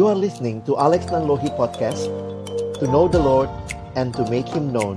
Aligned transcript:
You 0.00 0.08
are 0.08 0.16
listening 0.16 0.64
to 0.64 0.80
Alex 0.80 1.12
Nanlohi 1.12 1.52
Podcast 1.60 2.08
To 2.80 2.88
know 2.88 3.04
the 3.04 3.20
Lord 3.20 3.52
and 4.00 4.16
to 4.16 4.24
make 4.32 4.48
Him 4.48 4.72
known. 4.72 4.96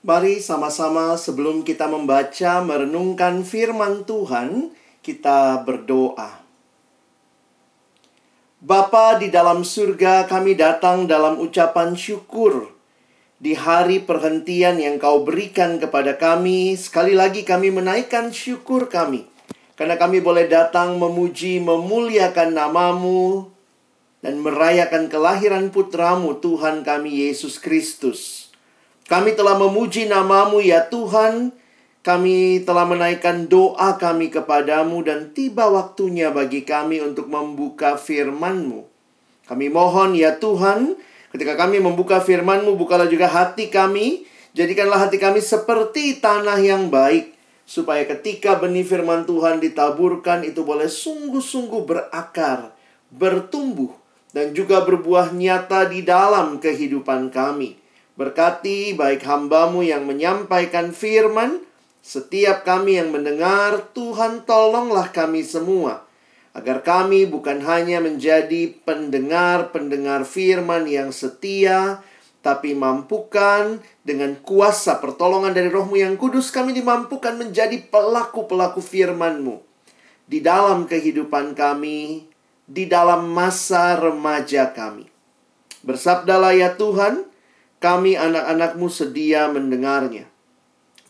Mari 0.00 0.40
sama-sama 0.40 1.20
sebelum 1.20 1.60
kita 1.68 1.84
membaca 1.84 2.64
merenungkan 2.64 3.44
firman 3.44 4.08
Tuhan 4.08 4.72
Kita 5.04 5.68
berdoa. 5.68 6.48
Bapa 8.56 9.20
di 9.20 9.28
dalam 9.28 9.68
surga 9.68 10.24
kami 10.24 10.56
datang 10.56 11.04
dalam 11.04 11.36
ucapan 11.44 11.92
syukur. 11.92 12.72
Di 13.36 13.52
hari 13.52 14.00
perhentian 14.00 14.80
yang 14.80 14.96
kau 14.96 15.28
berikan 15.28 15.76
kepada 15.76 16.16
kami, 16.16 16.72
sekali 16.80 17.12
lagi 17.12 17.44
kami 17.44 17.68
menaikkan 17.68 18.32
syukur 18.32 18.88
kami. 18.88 19.28
Karena 19.80 19.96
kami 19.96 20.20
boleh 20.20 20.44
datang 20.44 21.00
memuji, 21.00 21.56
memuliakan 21.64 22.52
namamu, 22.52 23.48
dan 24.20 24.36
merayakan 24.44 25.08
kelahiran 25.08 25.72
putramu 25.72 26.36
Tuhan 26.36 26.84
kami 26.84 27.24
Yesus 27.24 27.56
Kristus. 27.56 28.52
Kami 29.08 29.32
telah 29.32 29.56
memuji 29.56 30.04
namamu 30.04 30.60
ya 30.60 30.84
Tuhan, 30.92 31.56
kami 32.04 32.60
telah 32.68 32.84
menaikkan 32.84 33.48
doa 33.48 33.96
kami 33.96 34.28
kepadamu 34.28 35.00
dan 35.00 35.32
tiba 35.32 35.72
waktunya 35.72 36.28
bagi 36.28 36.68
kami 36.68 37.00
untuk 37.00 37.32
membuka 37.32 37.96
firman-Mu. 37.96 38.84
Kami 39.48 39.66
mohon 39.72 40.12
ya 40.12 40.36
Tuhan, 40.36 41.00
Ketika 41.30 41.54
kami 41.54 41.78
membuka 41.78 42.18
firman-Mu, 42.18 42.74
bukalah 42.74 43.06
juga 43.06 43.30
hati 43.30 43.70
kami. 43.70 44.26
Jadikanlah 44.50 45.06
hati 45.06 45.22
kami 45.22 45.38
seperti 45.38 46.18
tanah 46.18 46.58
yang 46.58 46.90
baik. 46.90 47.38
Supaya 47.70 48.02
ketika 48.02 48.58
benih 48.58 48.82
firman 48.82 49.22
Tuhan 49.30 49.62
ditaburkan, 49.62 50.42
itu 50.42 50.66
boleh 50.66 50.90
sungguh-sungguh 50.90 51.86
berakar, 51.86 52.74
bertumbuh, 53.14 53.94
dan 54.34 54.50
juga 54.50 54.82
berbuah 54.82 55.30
nyata 55.30 55.86
di 55.86 56.02
dalam 56.02 56.58
kehidupan 56.58 57.30
kami. 57.30 57.78
Berkati 58.18 58.98
baik 58.98 59.22
hambamu 59.22 59.86
yang 59.86 60.02
menyampaikan 60.02 60.90
firman, 60.90 61.62
setiap 62.02 62.66
kami 62.66 62.98
yang 62.98 63.14
mendengar, 63.14 63.94
Tuhan 63.94 64.42
tolonglah 64.42 65.14
kami 65.14 65.46
semua 65.46 66.10
agar 66.50 66.82
kami 66.82 67.30
bukan 67.30 67.62
hanya 67.62 68.02
menjadi 68.02 68.74
pendengar-pendengar 68.82 70.26
firman 70.26 70.90
yang 70.90 71.14
setia, 71.14 72.02
tapi 72.40 72.72
mampukan 72.72 73.84
dengan 74.00 74.36
kuasa 74.40 74.96
pertolongan 74.96 75.52
dari 75.52 75.68
rohmu 75.68 76.00
yang 76.00 76.16
kudus 76.16 76.48
kami 76.48 76.72
dimampukan 76.72 77.36
menjadi 77.36 77.76
pelaku-pelaku 77.92 78.80
firmanmu 78.80 79.60
di 80.24 80.40
dalam 80.40 80.88
kehidupan 80.88 81.52
kami, 81.52 82.24
di 82.64 82.88
dalam 82.88 83.28
masa 83.34 83.98
remaja 84.00 84.72
kami. 84.72 85.10
Bersabdalah 85.84 86.56
ya 86.56 86.78
Tuhan, 86.78 87.28
kami 87.82 88.16
anak-anakmu 88.16 88.86
sedia 88.86 89.50
mendengarnya. 89.50 90.30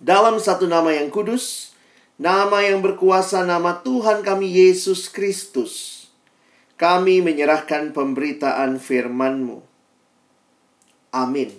Dalam 0.00 0.40
satu 0.40 0.64
nama 0.64 0.96
yang 0.96 1.12
kudus, 1.12 1.76
nama 2.16 2.64
yang 2.64 2.80
berkuasa, 2.80 3.44
nama 3.44 3.84
Tuhan 3.84 4.24
kami 4.24 4.48
Yesus 4.48 5.12
Kristus. 5.12 6.06
Kami 6.80 7.20
menyerahkan 7.20 7.92
pemberitaan 7.92 8.80
firman-Mu. 8.80 9.69
Amin. 11.10 11.50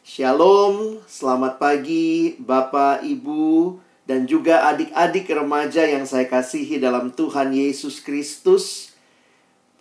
Shalom, 0.00 1.04
selamat 1.04 1.60
pagi 1.60 2.32
Bapak, 2.40 3.04
Ibu, 3.04 3.76
dan 4.08 4.24
juga 4.24 4.72
adik-adik 4.72 5.28
remaja 5.28 5.84
yang 5.84 6.08
saya 6.08 6.24
kasihi 6.24 6.80
dalam 6.80 7.12
Tuhan 7.12 7.52
Yesus 7.52 8.00
Kristus. 8.00 8.96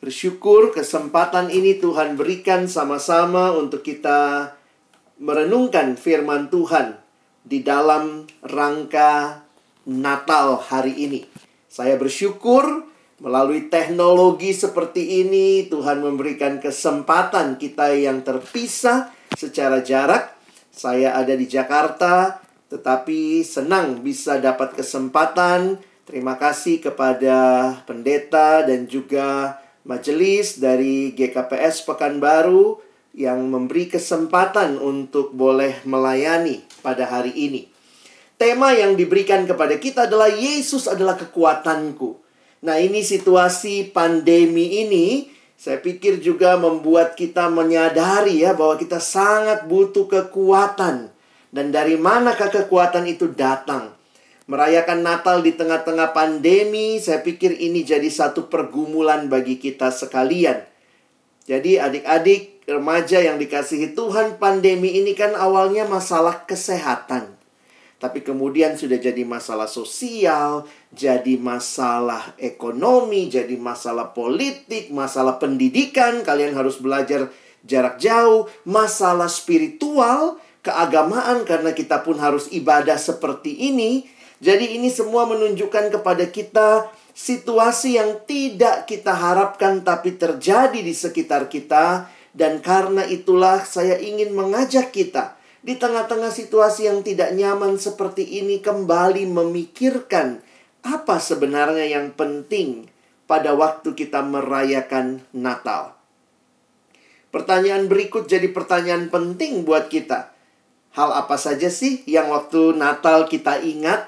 Bersyukur 0.03 0.75
kesempatan 0.75 1.47
ini 1.47 1.79
Tuhan 1.79 2.19
berikan 2.19 2.67
sama-sama 2.67 3.55
untuk 3.55 3.87
kita 3.87 4.51
merenungkan 5.23 5.95
firman 5.95 6.51
Tuhan 6.51 6.99
di 7.47 7.63
dalam 7.63 8.27
rangka 8.43 9.47
Natal 9.87 10.59
hari 10.59 10.91
ini. 11.07 11.23
Saya 11.71 11.95
bersyukur 11.95 12.83
melalui 13.17 13.66
teknologi 13.69 14.53
seperti 14.53 15.25
ini 15.25 15.66
Tuhan 15.66 16.05
memberikan 16.05 16.61
kesempatan 16.61 17.57
kita 17.57 17.94
yang 17.97 18.22
terpisah 18.22 19.09
secara 19.33 19.81
jarak. 19.81 20.38
Saya 20.69 21.17
ada 21.17 21.33
di 21.33 21.50
Jakarta 21.50 22.38
tetapi 22.69 23.41
senang 23.41 24.03
bisa 24.06 24.38
dapat 24.38 24.77
kesempatan. 24.77 25.81
Terima 26.07 26.39
kasih 26.39 26.79
kepada 26.79 27.72
pendeta 27.83 28.63
dan 28.63 28.88
juga 28.88 29.59
majelis 29.83 30.59
dari 30.61 31.11
GKPS 31.11 31.83
Pekanbaru 31.83 32.79
yang 33.17 33.50
memberi 33.50 33.89
kesempatan 33.89 34.77
untuk 34.77 35.33
boleh 35.33 35.81
melayani 35.89 36.63
pada 36.85 37.09
hari 37.09 37.33
ini. 37.33 37.67
Tema 38.38 38.69
yang 38.77 38.94
diberikan 38.94 39.50
kepada 39.50 39.81
kita 39.81 40.06
adalah 40.06 40.29
Yesus 40.29 40.85
adalah 40.85 41.17
kekuatanku. 41.17 42.26
Nah, 42.66 42.81
ini 42.81 43.06
situasi 43.06 43.94
pandemi 43.94 44.81
ini 44.81 45.38
saya 45.57 45.81
pikir 45.81 46.22
juga 46.22 46.53
membuat 46.57 47.18
kita 47.18 47.50
menyadari 47.50 48.45
ya 48.45 48.53
bahwa 48.53 48.78
kita 48.78 49.01
sangat 49.01 49.66
butuh 49.66 50.06
kekuatan. 50.06 51.09
Dan 51.50 51.73
dari 51.73 51.97
manakah 51.97 52.53
kekuatan 52.53 53.09
itu 53.09 53.34
datang? 53.34 53.97
Merayakan 54.47 55.03
Natal 55.03 55.44
di 55.44 55.57
tengah-tengah 55.57 56.13
pandemi, 56.16 57.01
saya 57.03 57.19
pikir 57.19 57.57
ini 57.57 57.84
jadi 57.84 58.07
satu 58.07 58.47
pergumulan 58.47 59.28
bagi 59.28 59.59
kita 59.59 59.91
sekalian. 59.91 60.63
Jadi 61.47 61.79
adik-adik 61.79 62.63
remaja 62.68 63.24
yang 63.24 63.39
dikasihi 63.39 63.95
Tuhan, 63.95 64.39
pandemi 64.39 65.00
ini 65.00 65.16
kan 65.16 65.35
awalnya 65.35 65.88
masalah 65.88 66.44
kesehatan. 66.44 67.36
Tapi 67.97 68.21
kemudian 68.21 68.77
sudah 68.77 69.01
jadi 69.01 69.25
masalah 69.25 69.65
sosial, 69.65 70.69
jadi 70.93 71.33
masalah 71.41 72.37
ekonomi, 72.37 73.25
jadi 73.25 73.57
masalah 73.57 74.13
politik, 74.13 74.93
masalah 74.93 75.41
pendidikan, 75.41 76.21
kalian 76.21 76.53
harus 76.53 76.77
belajar 76.77 77.33
jarak 77.65 77.97
jauh, 77.97 78.45
masalah 78.69 79.25
spiritual, 79.25 80.37
keagamaan 80.61 81.41
karena 81.41 81.73
kita 81.73 82.05
pun 82.05 82.21
harus 82.21 82.45
ibadah 82.53 83.01
seperti 83.01 83.73
ini. 83.73 84.05
Jadi 84.37 84.77
ini 84.77 84.93
semua 84.93 85.25
menunjukkan 85.25 85.89
kepada 85.97 86.29
kita 86.29 86.93
situasi 87.17 87.97
yang 87.97 88.21
tidak 88.29 88.85
kita 88.85 89.09
harapkan 89.09 89.81
tapi 89.81 90.13
terjadi 90.13 90.77
di 90.77 90.93
sekitar 90.93 91.49
kita 91.49 92.05
dan 92.37 92.61
karena 92.61 93.09
itulah 93.09 93.65
saya 93.65 93.97
ingin 93.97 94.37
mengajak 94.37 94.93
kita 94.93 95.36
di 95.67 95.75
tengah-tengah 95.75 96.31
situasi 96.31 96.88
yang 96.88 97.03
tidak 97.03 97.35
nyaman 97.35 97.75
seperti 97.75 98.23
ini 98.39 98.63
kembali 98.63 99.28
memikirkan 99.28 100.39
apa 100.79 101.19
sebenarnya 101.19 101.91
yang 101.91 102.16
penting 102.16 102.88
pada 103.28 103.51
waktu 103.51 103.91
kita 103.91 104.23
merayakan 104.23 105.27
Natal. 105.35 106.00
Pertanyaan 107.35 107.91
berikut 107.91 108.31
jadi 108.31 108.47
pertanyaan 108.47 109.11
penting 109.11 109.67
buat 109.67 109.91
kita. 109.91 110.31
Hal 110.95 111.11
apa 111.11 111.35
saja 111.35 111.67
sih 111.67 112.00
yang 112.07 112.31
waktu 112.31 112.72
Natal 112.72 113.27
kita 113.27 113.59
ingat? 113.59 114.07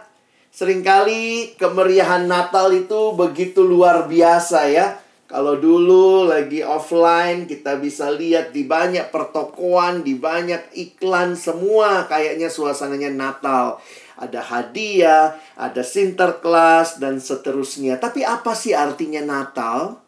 Seringkali 0.55 1.59
kemeriahan 1.59 2.23
Natal 2.23 2.71
itu 2.71 3.11
begitu 3.11 3.67
luar 3.67 4.07
biasa 4.07 4.71
ya 4.71 4.95
kalau 5.29 5.61
dulu 5.61 6.25
lagi 6.25 6.65
offline, 6.65 7.45
kita 7.45 7.77
bisa 7.77 8.09
lihat 8.09 8.49
di 8.49 8.65
banyak 8.65 9.13
pertokoan, 9.13 10.01
di 10.01 10.17
banyak 10.17 10.73
iklan, 10.73 11.37
semua 11.37 12.09
kayaknya 12.09 12.49
suasananya 12.49 13.13
Natal. 13.13 13.77
Ada 14.17 14.41
hadiah, 14.41 15.37
ada 15.53 15.85
sinterklas, 15.85 16.97
dan 16.97 17.21
seterusnya. 17.21 18.01
Tapi 18.01 18.25
apa 18.25 18.57
sih 18.57 18.73
artinya 18.73 19.21
Natal? 19.21 20.01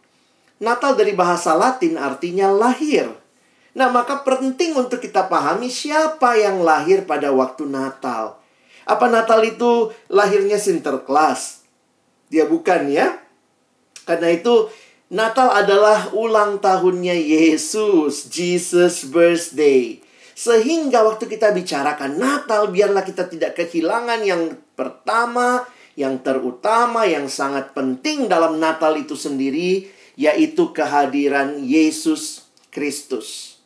Natal 0.57 0.97
dari 0.97 1.13
bahasa 1.13 1.53
Latin 1.53 2.01
artinya 2.01 2.49
lahir. 2.49 3.05
Nah, 3.77 3.93
maka 3.93 4.25
penting 4.25 4.73
untuk 4.73 4.97
kita 5.05 5.29
pahami 5.29 5.69
siapa 5.69 6.33
yang 6.33 6.65
lahir 6.65 7.05
pada 7.05 7.29
waktu 7.29 7.69
Natal. 7.69 8.41
Apa 8.89 9.05
Natal 9.05 9.45
itu 9.45 9.93
lahirnya 10.09 10.57
sinterklas? 10.57 11.61
Dia 12.33 12.49
bukan 12.49 12.89
ya. 12.89 13.21
Karena 14.01 14.33
itu 14.33 14.67
Natal 15.11 15.51
adalah 15.51 16.15
ulang 16.15 16.63
tahunnya 16.63 17.11
Yesus, 17.11 18.31
Jesus 18.31 19.03
birthday. 19.11 19.99
Sehingga 20.31 21.03
waktu 21.03 21.27
kita 21.27 21.51
bicarakan 21.51 22.15
Natal, 22.15 22.71
biarlah 22.71 23.03
kita 23.03 23.27
tidak 23.27 23.59
kehilangan 23.59 24.23
yang 24.23 24.55
pertama, 24.71 25.67
yang 25.99 26.23
terutama, 26.23 27.03
yang 27.03 27.27
sangat 27.27 27.75
penting 27.75 28.31
dalam 28.31 28.55
Natal 28.55 28.95
itu 28.95 29.19
sendiri, 29.19 29.91
yaitu 30.15 30.71
kehadiran 30.71 31.59
Yesus 31.59 32.47
Kristus. 32.71 33.59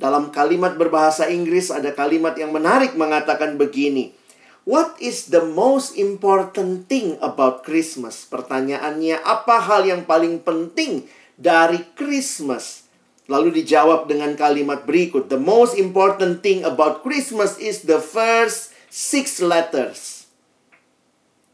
Dalam 0.00 0.32
kalimat 0.32 0.80
berbahasa 0.80 1.28
Inggris 1.28 1.68
ada 1.68 1.92
kalimat 1.92 2.32
yang 2.40 2.56
menarik 2.56 2.96
mengatakan 2.96 3.60
begini. 3.60 4.16
What 4.64 4.96
is 4.96 5.28
the 5.28 5.44
most 5.44 5.92
important 6.00 6.88
thing 6.88 7.20
about 7.20 7.68
Christmas? 7.68 8.24
Pertanyaannya, 8.24 9.20
apa 9.20 9.60
hal 9.60 9.84
yang 9.84 10.08
paling 10.08 10.40
penting 10.40 11.04
dari 11.36 11.84
Christmas? 11.92 12.88
Lalu 13.28 13.60
dijawab 13.60 14.08
dengan 14.08 14.32
kalimat 14.32 14.88
berikut. 14.88 15.28
The 15.28 15.40
most 15.40 15.76
important 15.76 16.40
thing 16.40 16.64
about 16.64 17.04
Christmas 17.04 17.60
is 17.60 17.84
the 17.84 18.00
first 18.00 18.72
six 18.88 19.36
letters. 19.36 20.28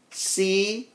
C 0.07 0.87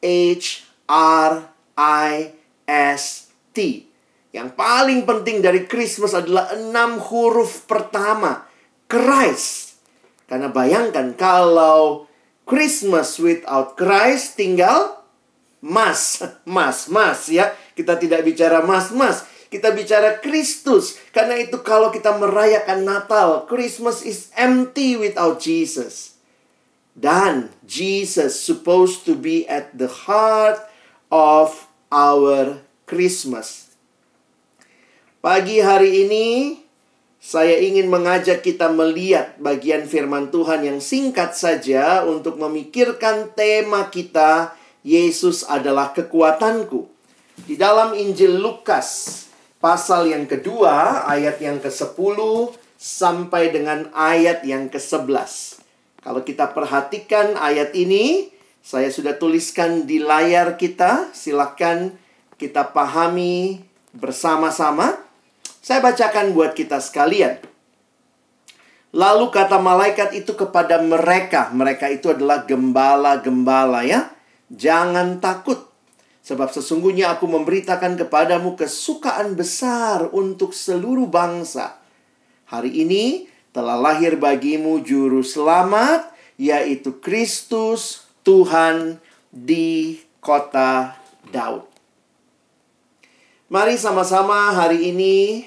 H 0.00 0.64
R 0.88 1.52
I 1.76 2.32
S 2.64 3.28
T. 3.52 3.84
Yang 4.32 4.56
paling 4.56 5.04
penting 5.04 5.44
dari 5.44 5.68
Christmas 5.68 6.16
adalah 6.16 6.48
enam 6.56 6.96
huruf 6.96 7.68
pertama. 7.68 8.48
Christ. 8.88 9.67
Karena 10.28 10.52
bayangkan 10.52 11.16
kalau 11.16 12.04
Christmas 12.44 13.16
without 13.16 13.80
Christ 13.80 14.36
tinggal 14.36 15.00
mas, 15.64 16.22
mas, 16.44 16.86
mas 16.86 17.26
ya. 17.32 17.56
Kita 17.72 17.96
tidak 17.96 18.22
bicara 18.22 18.62
mas, 18.62 18.92
mas. 18.92 19.24
Kita 19.48 19.72
bicara 19.72 20.20
Kristus. 20.20 21.00
Karena 21.10 21.40
itu 21.40 21.64
kalau 21.64 21.88
kita 21.88 22.12
merayakan 22.20 22.84
Natal, 22.84 23.48
Christmas 23.48 24.04
is 24.04 24.28
empty 24.36 25.00
without 25.00 25.40
Jesus. 25.40 26.20
Dan 26.92 27.48
Jesus 27.64 28.36
supposed 28.36 29.08
to 29.08 29.16
be 29.16 29.48
at 29.48 29.72
the 29.72 29.88
heart 29.88 30.60
of 31.08 31.70
our 31.88 32.60
Christmas. 32.84 33.72
Pagi 35.24 35.62
hari 35.64 36.06
ini 36.06 36.26
saya 37.18 37.58
ingin 37.58 37.90
mengajak 37.90 38.46
kita 38.46 38.70
melihat 38.70 39.34
bagian 39.42 39.90
firman 39.90 40.30
Tuhan 40.30 40.62
yang 40.62 40.78
singkat 40.78 41.34
saja 41.34 42.06
untuk 42.06 42.38
memikirkan 42.38 43.34
tema 43.34 43.90
kita, 43.90 44.54
Yesus 44.86 45.42
adalah 45.42 45.90
kekuatanku. 45.90 46.86
Di 47.42 47.58
dalam 47.58 47.98
Injil 47.98 48.38
Lukas, 48.38 49.26
pasal 49.58 50.14
yang 50.14 50.30
kedua, 50.30 51.06
ayat 51.10 51.42
yang 51.42 51.58
ke-10 51.58 52.18
sampai 52.78 53.50
dengan 53.50 53.90
ayat 53.90 54.46
yang 54.46 54.70
ke-11. 54.70 55.58
Kalau 55.98 56.22
kita 56.22 56.54
perhatikan 56.54 57.34
ayat 57.34 57.74
ini, 57.74 58.30
saya 58.62 58.94
sudah 58.94 59.18
tuliskan 59.18 59.90
di 59.90 59.98
layar 59.98 60.54
kita. 60.54 61.10
Silakan 61.10 61.98
kita 62.38 62.70
pahami 62.70 63.58
bersama-sama. 63.90 65.07
Saya 65.68 65.84
bacakan 65.84 66.32
buat 66.32 66.56
kita 66.56 66.80
sekalian. 66.80 67.44
Lalu 68.96 69.28
kata 69.28 69.60
malaikat 69.60 70.16
itu 70.16 70.32
kepada 70.32 70.80
mereka, 70.80 71.52
mereka 71.52 71.92
itu 71.92 72.08
adalah 72.08 72.48
gembala-gembala 72.48 73.84
ya. 73.84 74.08
Jangan 74.48 75.20
takut, 75.20 75.68
sebab 76.24 76.48
sesungguhnya 76.48 77.12
aku 77.12 77.28
memberitakan 77.28 78.00
kepadamu 78.00 78.56
kesukaan 78.56 79.36
besar 79.36 80.08
untuk 80.08 80.56
seluruh 80.56 81.04
bangsa. 81.04 81.76
Hari 82.48 82.88
ini 82.88 83.28
telah 83.52 83.76
lahir 83.76 84.16
bagimu 84.16 84.80
juru 84.80 85.20
selamat, 85.20 86.08
yaitu 86.40 86.96
Kristus 86.96 88.08
Tuhan 88.24 89.04
di 89.28 90.00
kota 90.24 90.96
Daud. 91.28 91.68
Mari 93.52 93.76
sama-sama 93.76 94.56
hari 94.56 94.96
ini 94.96 95.44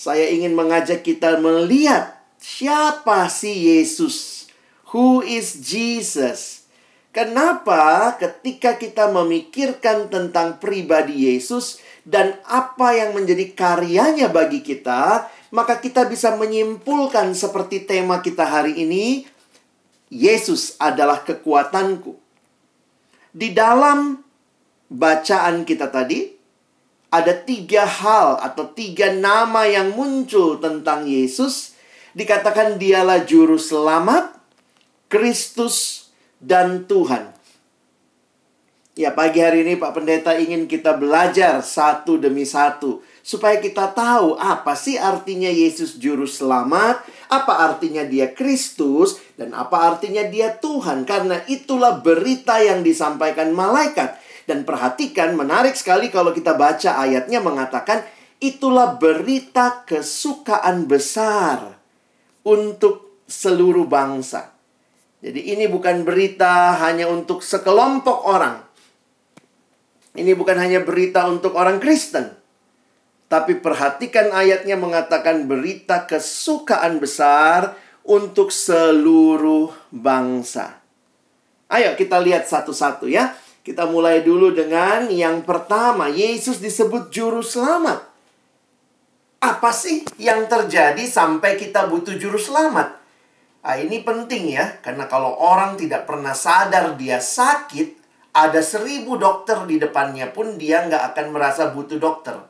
saya 0.00 0.32
ingin 0.32 0.56
mengajak 0.56 1.04
kita 1.04 1.36
melihat 1.44 2.16
siapa 2.40 3.28
sih 3.28 3.52
Yesus. 3.52 4.48
Who 4.96 5.20
is 5.20 5.60
Jesus? 5.60 6.64
Kenapa 7.12 8.16
ketika 8.16 8.80
kita 8.80 9.12
memikirkan 9.12 10.08
tentang 10.08 10.56
pribadi 10.56 11.28
Yesus 11.28 11.84
dan 12.08 12.40
apa 12.48 12.96
yang 12.96 13.12
menjadi 13.12 13.52
karyanya 13.52 14.32
bagi 14.32 14.64
kita, 14.64 15.28
maka 15.52 15.76
kita 15.84 16.08
bisa 16.08 16.32
menyimpulkan 16.32 17.36
seperti 17.36 17.84
tema 17.84 18.24
kita 18.24 18.48
hari 18.48 18.80
ini, 18.80 19.28
Yesus 20.08 20.80
adalah 20.80 21.28
kekuatanku. 21.28 22.16
Di 23.36 23.52
dalam 23.52 24.16
bacaan 24.88 25.68
kita 25.68 25.92
tadi, 25.92 26.39
ada 27.10 27.34
tiga 27.34 27.82
hal 27.84 28.38
atau 28.38 28.70
tiga 28.70 29.10
nama 29.10 29.66
yang 29.66 29.92
muncul 29.98 30.62
tentang 30.62 31.04
Yesus. 31.04 31.74
Dikatakan 32.14 32.78
dialah 32.78 33.22
juru 33.26 33.58
selamat, 33.58 34.34
Kristus, 35.10 36.08
dan 36.42 36.86
Tuhan. 36.86 37.34
Ya, 38.98 39.14
pagi 39.14 39.38
hari 39.38 39.62
ini 39.62 39.78
Pak 39.78 39.94
Pendeta 39.94 40.34
ingin 40.34 40.66
kita 40.66 40.98
belajar 40.98 41.62
satu 41.62 42.18
demi 42.18 42.42
satu. 42.42 43.00
Supaya 43.22 43.62
kita 43.62 43.94
tahu 43.94 44.34
apa 44.34 44.74
sih 44.74 44.98
artinya 44.98 45.46
Yesus 45.46 45.96
Juru 45.96 46.26
Selamat, 46.26 47.00
apa 47.30 47.70
artinya 47.70 48.02
dia 48.02 48.34
Kristus, 48.34 49.22
dan 49.38 49.54
apa 49.54 49.94
artinya 49.94 50.26
dia 50.26 50.52
Tuhan. 50.58 51.06
Karena 51.06 51.38
itulah 51.46 52.02
berita 52.02 52.58
yang 52.58 52.82
disampaikan 52.82 53.54
malaikat. 53.54 54.18
Dan 54.48 54.64
perhatikan, 54.64 55.36
menarik 55.36 55.76
sekali 55.76 56.08
kalau 56.08 56.32
kita 56.32 56.56
baca 56.56 57.00
ayatnya 57.00 57.40
mengatakan, 57.40 58.04
itulah 58.40 58.96
berita 58.96 59.84
kesukaan 59.84 60.88
besar 60.88 61.76
untuk 62.42 63.24
seluruh 63.28 63.84
bangsa. 63.86 64.56
Jadi 65.20 65.52
ini 65.52 65.68
bukan 65.68 66.02
berita 66.02 66.80
hanya 66.80 67.04
untuk 67.06 67.44
sekelompok 67.44 68.18
orang. 68.24 68.64
Ini 70.16 70.32
bukan 70.34 70.56
hanya 70.56 70.80
berita 70.82 71.28
untuk 71.28 71.54
orang 71.54 71.78
Kristen. 71.78 72.34
Tapi 73.30 73.62
perhatikan 73.62 74.34
ayatnya 74.34 74.74
mengatakan 74.74 75.46
berita 75.46 76.02
kesukaan 76.08 76.98
besar 76.98 77.78
untuk 78.02 78.50
seluruh 78.50 79.70
bangsa. 79.94 80.82
Ayo 81.70 81.94
kita 81.94 82.18
lihat 82.18 82.50
satu-satu 82.50 83.06
ya. 83.06 83.30
Kita 83.60 83.84
mulai 83.84 84.24
dulu 84.24 84.56
dengan 84.56 85.12
yang 85.12 85.44
pertama, 85.44 86.08
Yesus 86.08 86.64
disebut 86.64 87.12
juru 87.12 87.44
selamat. 87.44 88.08
Apa 89.40 89.72
sih 89.72 90.04
yang 90.16 90.48
terjadi 90.48 91.00
sampai 91.04 91.60
kita 91.60 91.84
butuh 91.88 92.16
juru 92.16 92.40
selamat? 92.40 92.96
Nah, 93.60 93.76
ini 93.76 94.00
penting 94.00 94.56
ya, 94.56 94.80
karena 94.80 95.04
kalau 95.04 95.36
orang 95.36 95.76
tidak 95.76 96.08
pernah 96.08 96.32
sadar 96.32 96.96
dia 96.96 97.20
sakit, 97.20 98.00
ada 98.32 98.64
seribu 98.64 99.20
dokter 99.20 99.60
di 99.68 99.76
depannya 99.76 100.32
pun 100.32 100.56
dia 100.56 100.88
nggak 100.88 101.12
akan 101.12 101.26
merasa 101.28 101.68
butuh 101.68 102.00
dokter. 102.00 102.40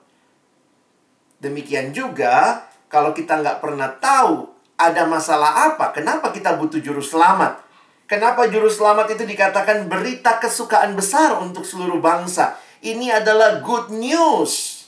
Demikian 1.42 1.90
juga, 1.90 2.68
kalau 2.87 3.11
kita 3.11 3.42
nggak 3.42 3.58
pernah 3.58 3.90
tahu 3.99 4.46
ada 4.78 5.11
masalah 5.11 5.75
apa, 5.75 5.90
kenapa 5.90 6.30
kita 6.30 6.54
butuh 6.54 6.78
juru 6.78 7.02
selamat? 7.02 7.69
Kenapa 8.11 8.50
juru 8.50 8.67
selamat 8.67 9.14
itu 9.14 9.23
dikatakan 9.23 9.87
berita 9.87 10.43
kesukaan 10.43 10.99
besar 10.99 11.38
untuk 11.38 11.62
seluruh 11.62 12.02
bangsa? 12.02 12.59
Ini 12.83 13.23
adalah 13.23 13.62
good 13.62 13.95
news. 13.95 14.83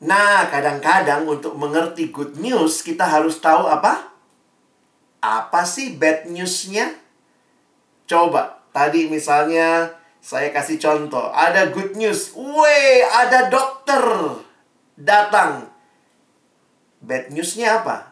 Nah, 0.00 0.48
kadang-kadang 0.48 1.28
untuk 1.28 1.52
mengerti 1.52 2.08
good 2.08 2.40
news, 2.40 2.80
kita 2.80 3.04
harus 3.04 3.36
tahu 3.44 3.68
apa? 3.68 4.08
Apa 5.20 5.68
sih 5.68 6.00
bad 6.00 6.32
newsnya? 6.32 6.96
Coba, 8.08 8.64
tadi 8.72 9.12
misalnya 9.12 9.92
saya 10.24 10.48
kasih 10.48 10.80
contoh. 10.80 11.28
Ada 11.28 11.68
good 11.76 11.92
news. 11.92 12.32
Weh, 12.40 13.04
ada 13.04 13.52
dokter 13.52 14.00
datang. 14.96 15.68
Bad 17.04 17.28
newsnya 17.36 17.84
apa? 17.84 18.07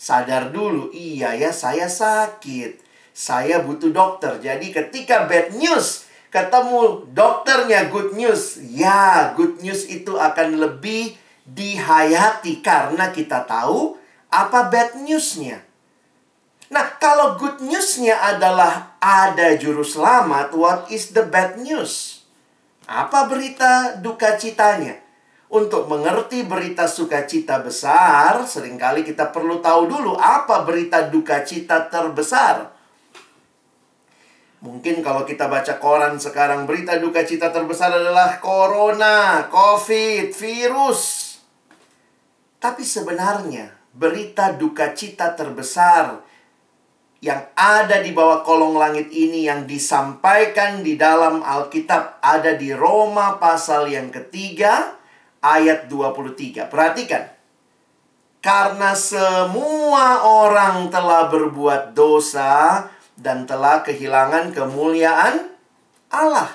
Sadar 0.00 0.48
dulu, 0.48 0.88
iya 0.96 1.36
ya 1.36 1.52
saya 1.52 1.92
sakit. 1.92 2.80
Saya 3.12 3.60
butuh 3.60 3.92
dokter. 3.92 4.40
Jadi 4.40 4.72
ketika 4.72 5.28
bad 5.28 5.52
news 5.60 6.08
ketemu 6.32 7.04
dokternya 7.12 7.92
good 7.92 8.16
news, 8.16 8.56
ya 8.72 9.36
good 9.36 9.60
news 9.60 9.84
itu 9.92 10.16
akan 10.16 10.56
lebih 10.56 11.20
dihayati 11.44 12.64
karena 12.64 13.12
kita 13.12 13.44
tahu 13.44 14.00
apa 14.32 14.72
bad 14.72 15.04
newsnya. 15.04 15.60
Nah, 16.70 16.96
kalau 17.02 17.34
good 17.34 17.58
newsnya 17.60 18.14
adalah 18.14 18.94
ada 19.02 19.58
juru 19.58 19.82
selamat, 19.82 20.54
what 20.54 20.86
is 20.86 21.10
the 21.10 21.26
bad 21.26 21.58
news? 21.58 22.22
Apa 22.86 23.26
berita 23.26 23.98
duka 23.98 24.38
citanya? 24.38 25.02
Untuk 25.50 25.90
mengerti 25.90 26.46
berita 26.46 26.86
sukacita 26.86 27.58
besar, 27.58 28.46
sering 28.46 28.78
kali 28.78 29.02
kita 29.02 29.34
perlu 29.34 29.58
tahu 29.58 29.90
dulu 29.90 30.14
apa 30.14 30.62
berita 30.62 31.10
duka 31.10 31.42
cita 31.42 31.90
terbesar. 31.90 32.70
Mungkin 34.62 35.02
kalau 35.02 35.26
kita 35.26 35.50
baca 35.50 35.82
koran 35.82 36.22
sekarang, 36.22 36.70
berita 36.70 37.02
duka 37.02 37.26
cita 37.26 37.50
terbesar 37.50 37.90
adalah 37.90 38.38
corona, 38.38 39.50
covid, 39.50 40.30
virus. 40.30 41.34
Tapi 42.62 42.86
sebenarnya 42.86 43.74
berita 43.90 44.54
duka 44.54 44.94
cita 44.94 45.34
terbesar 45.34 46.22
yang 47.18 47.50
ada 47.58 47.98
di 47.98 48.14
bawah 48.14 48.46
kolong 48.46 48.78
langit 48.78 49.10
ini 49.10 49.50
yang 49.50 49.66
disampaikan 49.66 50.86
di 50.86 50.94
dalam 50.94 51.42
Alkitab 51.42 52.22
ada 52.22 52.54
di 52.54 52.70
Roma 52.70 53.34
pasal 53.42 53.90
yang 53.90 54.14
ketiga 54.14 54.99
ayat 55.44 55.88
23. 55.88 56.68
Perhatikan. 56.68 57.28
Karena 58.40 58.96
semua 58.96 60.24
orang 60.24 60.88
telah 60.88 61.28
berbuat 61.28 61.92
dosa 61.92 62.88
dan 63.20 63.44
telah 63.44 63.84
kehilangan 63.84 64.56
kemuliaan 64.56 65.52
Allah. 66.08 66.48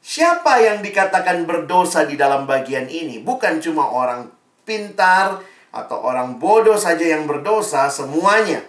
Siapa 0.00 0.60
yang 0.60 0.84
dikatakan 0.84 1.48
berdosa 1.48 2.04
di 2.04 2.20
dalam 2.20 2.44
bagian 2.44 2.88
ini? 2.88 3.20
Bukan 3.20 3.64
cuma 3.64 3.88
orang 3.88 4.28
pintar 4.68 5.40
atau 5.72 6.04
orang 6.04 6.36
bodoh 6.36 6.76
saja 6.76 7.16
yang 7.16 7.24
berdosa, 7.24 7.88
semuanya 7.88 8.60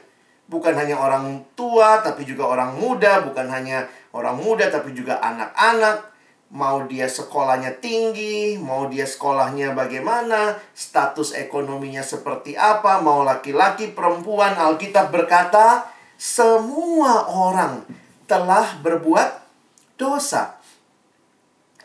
bukan 0.52 0.76
hanya 0.76 1.00
orang 1.00 1.48
tua, 1.56 2.04
tapi 2.04 2.28
juga 2.28 2.52
orang 2.52 2.76
muda, 2.76 3.24
bukan 3.24 3.48
hanya 3.48 3.88
orang 4.12 4.36
muda, 4.36 4.68
tapi 4.68 4.92
juga 4.92 5.24
anak-anak. 5.24 6.11
Mau 6.52 6.84
dia 6.84 7.08
sekolahnya 7.08 7.80
tinggi, 7.80 8.60
mau 8.60 8.92
dia 8.92 9.08
sekolahnya 9.08 9.72
bagaimana, 9.72 10.60
status 10.76 11.32
ekonominya 11.32 12.04
seperti 12.04 12.60
apa, 12.60 13.00
mau 13.00 13.24
laki-laki, 13.24 13.96
perempuan, 13.96 14.60
Alkitab 14.60 15.16
berkata, 15.16 15.88
semua 16.20 17.32
orang 17.32 17.88
telah 18.28 18.68
berbuat 18.84 19.48
dosa. 19.96 20.60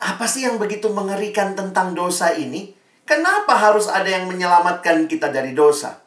Apa 0.02 0.26
sih 0.26 0.42
yang 0.42 0.58
begitu 0.58 0.90
mengerikan 0.90 1.54
tentang 1.54 1.94
dosa 1.94 2.34
ini? 2.34 2.74
Kenapa 3.06 3.54
harus 3.54 3.86
ada 3.86 4.10
yang 4.10 4.26
menyelamatkan 4.26 5.06
kita 5.06 5.30
dari 5.30 5.54
dosa? 5.54 6.02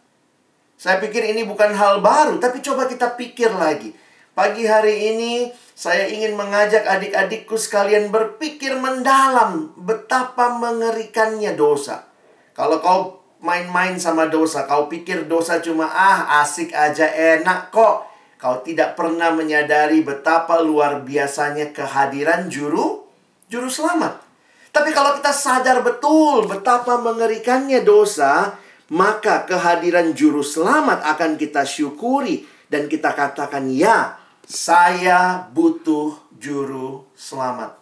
Saya 0.75 0.99
pikir 0.99 1.23
ini 1.31 1.47
bukan 1.47 1.71
hal 1.71 2.03
baru, 2.03 2.43
tapi 2.43 2.59
coba 2.59 2.91
kita 2.91 3.15
pikir 3.15 3.55
lagi. 3.55 3.95
Pagi 4.39 4.63
hari 4.63 5.11
ini 5.11 5.51
saya 5.75 6.07
ingin 6.07 6.39
mengajak 6.39 6.87
adik-adikku 6.87 7.59
sekalian 7.59 8.07
berpikir 8.07 8.71
mendalam 8.79 9.75
betapa 9.75 10.55
mengerikannya 10.55 11.59
dosa. 11.59 12.07
Kalau 12.55 12.79
kau 12.79 13.19
main-main 13.43 13.99
sama 13.99 14.31
dosa, 14.31 14.63
kau 14.63 14.87
pikir 14.87 15.27
dosa 15.27 15.59
cuma 15.59 15.91
ah 15.91 16.39
asik 16.39 16.71
aja 16.71 17.03
enak 17.35 17.67
kok. 17.75 18.07
Kau 18.39 18.63
tidak 18.63 18.95
pernah 18.95 19.35
menyadari 19.35 20.07
betapa 20.07 20.63
luar 20.63 21.03
biasanya 21.03 21.75
kehadiran 21.75 22.47
juru 22.47 23.03
juru 23.51 23.67
selamat. 23.67 24.23
Tapi 24.71 24.95
kalau 24.95 25.19
kita 25.19 25.35
sadar 25.35 25.83
betul 25.83 26.47
betapa 26.47 26.95
mengerikannya 26.95 27.83
dosa, 27.83 28.55
maka 28.95 29.43
kehadiran 29.43 30.15
juru 30.15 30.47
selamat 30.47 31.03
akan 31.03 31.35
kita 31.35 31.67
syukuri 31.67 32.47
dan 32.71 32.87
kita 32.87 33.11
katakan 33.11 33.67
ya, 33.67 34.18
saya 34.49 35.45
butuh 35.53 36.17
juru 36.41 37.05
selamat. 37.13 37.77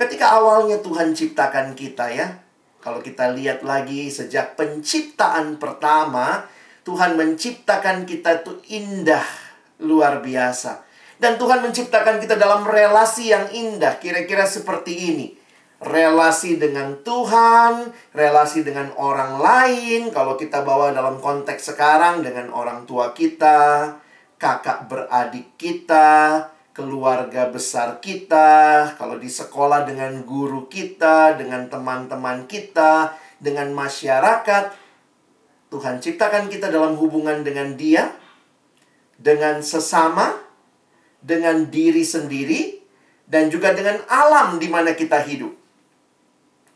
Ketika 0.00 0.40
awalnya 0.40 0.80
Tuhan 0.80 1.12
ciptakan 1.12 1.76
kita 1.76 2.08
ya, 2.08 2.40
kalau 2.80 3.04
kita 3.04 3.36
lihat 3.36 3.60
lagi 3.68 4.08
sejak 4.08 4.56
penciptaan 4.56 5.60
pertama, 5.60 6.48
Tuhan 6.88 7.20
menciptakan 7.20 8.08
kita 8.08 8.40
itu 8.40 8.64
indah, 8.72 9.28
luar 9.84 10.24
biasa. 10.24 10.80
Dan 11.20 11.36
Tuhan 11.36 11.60
menciptakan 11.68 12.16
kita 12.24 12.40
dalam 12.40 12.64
relasi 12.64 13.28
yang 13.28 13.44
indah, 13.52 14.00
kira-kira 14.00 14.48
seperti 14.48 15.12
ini 15.12 15.28
relasi 15.78 16.58
dengan 16.58 16.98
Tuhan, 17.06 17.94
relasi 18.10 18.66
dengan 18.66 18.90
orang 18.98 19.38
lain. 19.38 20.10
Kalau 20.10 20.34
kita 20.34 20.66
bawa 20.66 20.90
dalam 20.90 21.22
konteks 21.22 21.74
sekarang 21.74 22.24
dengan 22.26 22.50
orang 22.50 22.82
tua 22.82 23.14
kita, 23.14 23.94
kakak 24.38 24.86
beradik 24.86 25.58
kita, 25.58 26.46
keluarga 26.70 27.50
besar 27.50 27.98
kita, 27.98 28.94
kalau 28.94 29.18
di 29.18 29.26
sekolah 29.26 29.82
dengan 29.82 30.22
guru 30.22 30.70
kita, 30.70 31.34
dengan 31.34 31.66
teman-teman 31.66 32.46
kita, 32.46 33.18
dengan 33.42 33.74
masyarakat. 33.74 34.70
Tuhan 35.68 35.98
ciptakan 36.00 36.46
kita 36.46 36.70
dalam 36.70 36.94
hubungan 36.96 37.42
dengan 37.42 37.74
Dia, 37.74 38.14
dengan 39.18 39.60
sesama, 39.60 40.38
dengan 41.18 41.66
diri 41.66 42.06
sendiri, 42.06 42.78
dan 43.26 43.50
juga 43.50 43.74
dengan 43.74 44.00
alam 44.06 44.56
di 44.56 44.70
mana 44.70 44.94
kita 44.94 45.20
hidup. 45.26 45.52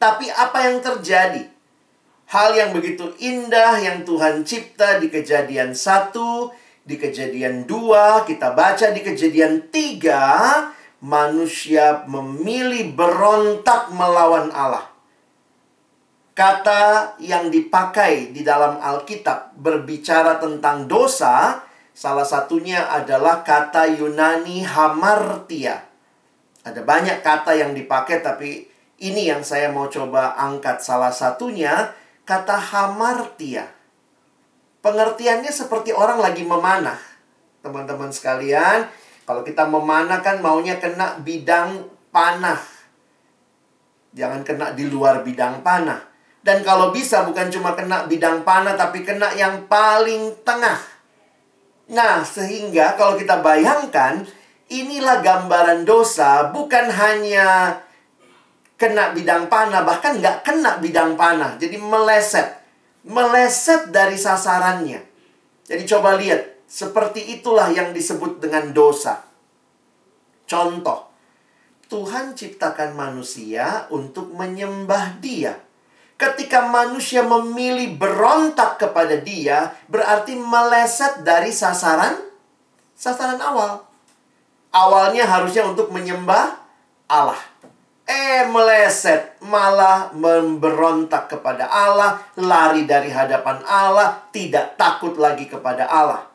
Tapi 0.02 0.28
apa 0.34 0.66
yang 0.66 0.82
terjadi? 0.82 1.46
Hal 2.26 2.58
yang 2.58 2.74
begitu 2.74 3.14
indah 3.22 3.78
yang 3.78 4.02
Tuhan 4.02 4.42
cipta 4.42 4.98
di 4.98 5.08
kejadian 5.08 5.78
satu, 5.78 6.50
di 6.82 6.98
kejadian 6.98 7.64
dua, 7.64 8.26
kita 8.26 8.54
baca 8.54 8.90
di 8.90 9.00
kejadian 9.00 9.70
tiga, 9.70 10.22
manusia 11.02 12.02
memilih 12.10 12.94
berontak 12.94 13.90
melawan 13.94 14.50
Allah. 14.50 14.90
Kata 16.32 17.14
yang 17.20 17.52
dipakai 17.52 18.32
di 18.32 18.40
dalam 18.40 18.80
Alkitab 18.80 19.52
berbicara 19.58 20.40
tentang 20.40 20.88
dosa, 20.88 21.60
salah 21.92 22.24
satunya 22.24 22.88
adalah 22.88 23.44
kata 23.44 23.84
Yunani 24.00 24.64
hamartia. 24.64 25.84
Ada 26.64 26.80
banyak 26.80 27.20
kata 27.20 27.52
yang 27.58 27.76
dipakai 27.76 28.24
tapi 28.24 28.64
ini 29.02 29.28
yang 29.28 29.44
saya 29.44 29.68
mau 29.74 29.90
coba 29.90 30.38
angkat 30.38 30.80
salah 30.80 31.12
satunya, 31.12 31.92
kata 32.24 32.54
hamartia. 32.54 33.81
Pengertiannya 34.82 35.54
seperti 35.54 35.94
orang 35.94 36.18
lagi 36.18 36.42
memanah. 36.42 36.98
Teman-teman 37.62 38.10
sekalian, 38.10 38.90
kalau 39.22 39.46
kita 39.46 39.62
memanah 39.70 40.18
kan 40.18 40.42
maunya 40.42 40.82
kena 40.82 41.22
bidang 41.22 41.86
panah. 42.10 42.58
Jangan 44.10 44.42
kena 44.42 44.74
di 44.74 44.90
luar 44.90 45.22
bidang 45.22 45.62
panah. 45.62 46.02
Dan 46.42 46.66
kalau 46.66 46.90
bisa 46.90 47.22
bukan 47.22 47.46
cuma 47.54 47.78
kena 47.78 48.10
bidang 48.10 48.42
panah, 48.42 48.74
tapi 48.74 49.06
kena 49.06 49.30
yang 49.38 49.70
paling 49.70 50.34
tengah. 50.42 50.82
Nah, 51.94 52.26
sehingga 52.26 52.98
kalau 52.98 53.14
kita 53.14 53.38
bayangkan, 53.38 54.26
inilah 54.66 55.22
gambaran 55.22 55.86
dosa 55.86 56.50
bukan 56.50 56.90
hanya 56.90 57.78
kena 58.74 59.14
bidang 59.14 59.46
panah, 59.46 59.86
bahkan 59.86 60.18
nggak 60.18 60.42
kena 60.42 60.82
bidang 60.82 61.14
panah. 61.14 61.54
Jadi 61.62 61.78
meleset. 61.78 62.61
Meleset 63.02 63.90
dari 63.90 64.14
sasarannya. 64.14 65.02
Jadi 65.66 65.82
coba 65.90 66.14
lihat, 66.14 66.62
seperti 66.66 67.38
itulah 67.38 67.68
yang 67.74 67.90
disebut 67.90 68.38
dengan 68.38 68.70
dosa. 68.70 69.26
Contoh, 70.46 71.12
Tuhan 71.92 72.32
ciptakan 72.32 72.96
manusia 72.96 73.84
untuk 73.92 74.32
menyembah 74.32 75.20
dia. 75.20 75.60
Ketika 76.16 76.70
manusia 76.70 77.20
memilih 77.26 77.98
berontak 77.98 78.78
kepada 78.78 79.18
dia, 79.18 79.74
berarti 79.90 80.38
meleset 80.38 81.26
dari 81.26 81.50
sasaran 81.50 82.16
sasaran 82.96 83.42
awal. 83.42 83.84
Awalnya 84.72 85.28
harusnya 85.28 85.68
untuk 85.68 85.92
menyembah 85.92 86.56
Allah. 87.10 87.51
Eh 88.02 88.44
meleset, 88.50 89.38
malah 89.46 90.10
memberontak 90.10 91.30
kepada 91.30 91.70
Allah, 91.70 92.18
lari 92.34 92.82
dari 92.82 93.08
hadapan 93.14 93.62
Allah, 93.62 94.26
tidak 94.34 94.74
takut 94.74 95.14
lagi 95.16 95.46
kepada 95.46 95.86
Allah. 95.86 96.26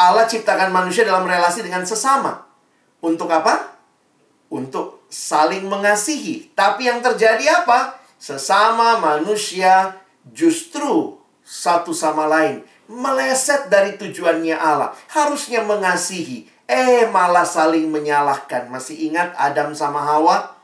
Allah 0.00 0.24
ciptakan 0.24 0.72
manusia 0.72 1.04
dalam 1.04 1.28
relasi 1.28 1.60
dengan 1.60 1.84
sesama. 1.84 2.48
Untuk 3.04 3.28
apa? 3.28 3.76
Untuk 4.48 5.04
saling 5.12 5.68
mengasihi. 5.68 6.56
Tapi 6.56 6.88
yang 6.88 7.04
terjadi 7.04 7.60
apa? 7.60 8.00
Sesama 8.16 8.96
manusia 8.96 10.00
justru 10.32 11.20
satu 11.44 11.92
sama 11.92 12.24
lain 12.24 12.64
meleset 12.90 13.70
dari 13.70 13.94
tujuannya 13.94 14.58
Allah. 14.58 14.90
Harusnya 15.14 15.62
mengasihi, 15.62 16.50
Eh, 16.70 17.10
malah 17.10 17.42
saling 17.42 17.90
menyalahkan. 17.90 18.70
Masih 18.70 19.10
ingat 19.10 19.34
Adam 19.34 19.74
sama 19.74 20.06
Hawa? 20.06 20.54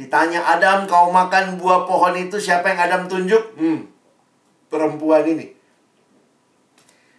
Ditanya 0.00 0.48
Adam, 0.48 0.88
kau 0.88 1.12
makan 1.12 1.60
buah 1.60 1.84
pohon 1.84 2.16
itu 2.16 2.40
siapa 2.40 2.72
yang 2.72 2.80
Adam 2.80 3.02
tunjuk? 3.04 3.52
Hmm, 3.60 3.84
perempuan 4.72 5.28
ini. 5.28 5.52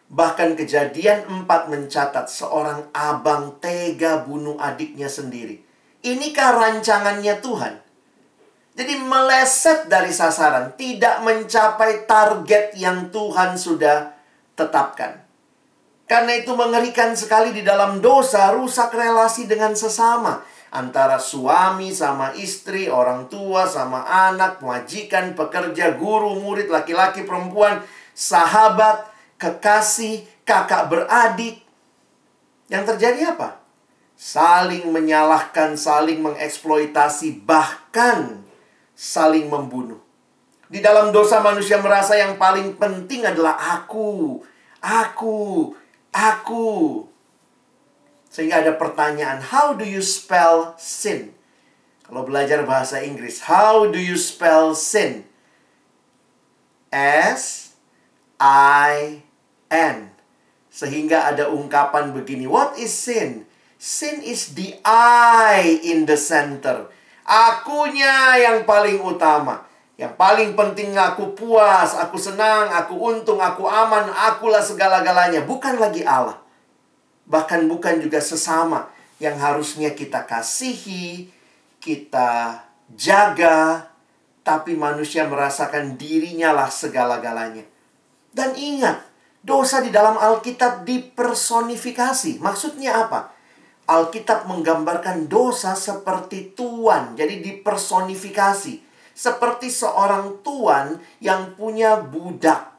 Bahkan 0.10 0.58
kejadian 0.58 1.46
4 1.46 1.70
mencatat 1.70 2.26
seorang 2.26 2.90
abang 2.94 3.62
tega 3.62 4.26
bunuh 4.26 4.58
adiknya 4.58 5.06
sendiri. 5.06 5.62
Inikah 6.02 6.58
rancangannya 6.58 7.38
Tuhan? 7.38 7.74
Jadi 8.74 8.94
meleset 8.98 9.86
dari 9.86 10.10
sasaran, 10.10 10.74
tidak 10.74 11.22
mencapai 11.22 12.10
target 12.10 12.74
yang 12.74 13.14
Tuhan 13.14 13.54
sudah 13.54 14.18
tetapkan. 14.58 15.23
Karena 16.14 16.38
itu 16.38 16.54
mengerikan 16.54 17.18
sekali 17.18 17.50
di 17.50 17.66
dalam 17.66 17.98
dosa, 17.98 18.54
rusak 18.54 18.94
relasi 18.94 19.50
dengan 19.50 19.74
sesama. 19.74 20.46
Antara 20.70 21.18
suami 21.18 21.90
sama 21.90 22.38
istri, 22.38 22.86
orang 22.86 23.26
tua 23.34 23.66
sama 23.66 24.06
anak, 24.06 24.62
majikan, 24.62 25.34
pekerja, 25.34 25.98
guru, 25.98 26.38
murid, 26.38 26.70
laki-laki, 26.70 27.26
perempuan, 27.26 27.82
sahabat, 28.14 29.10
kekasih, 29.42 30.22
kakak 30.46 30.94
beradik. 30.94 31.66
Yang 32.70 32.94
terjadi 32.94 33.34
apa? 33.34 33.58
Saling 34.14 34.94
menyalahkan, 34.94 35.74
saling 35.74 36.22
mengeksploitasi, 36.22 37.42
bahkan 37.42 38.46
saling 38.94 39.50
membunuh. 39.50 39.98
Di 40.70 40.78
dalam 40.78 41.10
dosa 41.10 41.42
manusia 41.42 41.82
merasa 41.82 42.14
yang 42.14 42.38
paling 42.38 42.78
penting 42.78 43.26
adalah 43.26 43.58
aku, 43.82 44.46
aku, 44.78 45.74
aku. 46.14 47.06
Sehingga 48.30 48.66
ada 48.66 48.74
pertanyaan, 48.74 49.42
how 49.42 49.78
do 49.78 49.86
you 49.86 50.02
spell 50.02 50.78
sin? 50.78 51.34
Kalau 52.06 52.26
belajar 52.26 52.62
bahasa 52.66 53.02
Inggris, 53.02 53.46
how 53.46 53.90
do 53.90 53.98
you 53.98 54.18
spell 54.18 54.78
sin? 54.78 55.26
S 56.94 57.74
I 58.38 59.22
N. 59.70 60.14
Sehingga 60.74 61.30
ada 61.30 61.54
ungkapan 61.54 62.14
begini, 62.14 62.50
what 62.50 62.74
is 62.78 62.94
sin? 62.94 63.46
Sin 63.78 64.26
is 64.26 64.58
the 64.58 64.78
I 64.88 65.82
in 65.86 66.10
the 66.10 66.18
center. 66.18 66.90
Akunya 67.26 68.42
yang 68.42 68.66
paling 68.66 68.98
utama. 69.02 69.66
Yang 70.04 70.20
paling 70.20 70.52
penting 70.52 70.92
aku 71.00 71.32
puas, 71.32 71.96
aku 71.96 72.20
senang, 72.20 72.68
aku 72.76 73.00
untung, 73.00 73.40
aku 73.40 73.64
aman, 73.64 74.12
akulah 74.12 74.60
segala-galanya. 74.60 75.48
Bukan 75.48 75.80
lagi 75.80 76.04
Allah. 76.04 76.44
Bahkan 77.24 77.72
bukan 77.72 78.04
juga 78.04 78.20
sesama 78.20 78.92
yang 79.24 79.40
harusnya 79.40 79.96
kita 79.96 80.28
kasihi, 80.28 81.32
kita 81.80 82.60
jaga, 82.92 83.88
tapi 84.44 84.76
manusia 84.76 85.24
merasakan 85.24 85.96
dirinya 85.96 86.52
lah 86.52 86.68
segala-galanya. 86.68 87.64
Dan 88.36 88.60
ingat, 88.60 89.08
dosa 89.40 89.80
di 89.80 89.88
dalam 89.88 90.20
Alkitab 90.20 90.84
dipersonifikasi. 90.84 92.44
Maksudnya 92.44 93.08
apa? 93.08 93.32
Alkitab 93.88 94.52
menggambarkan 94.52 95.32
dosa 95.32 95.80
seperti 95.80 96.52
tuan, 96.52 97.16
jadi 97.16 97.40
dipersonifikasi 97.40 98.83
seperti 99.14 99.70
seorang 99.70 100.42
tuan 100.42 100.98
yang 101.22 101.54
punya 101.54 102.02
budak, 102.02 102.74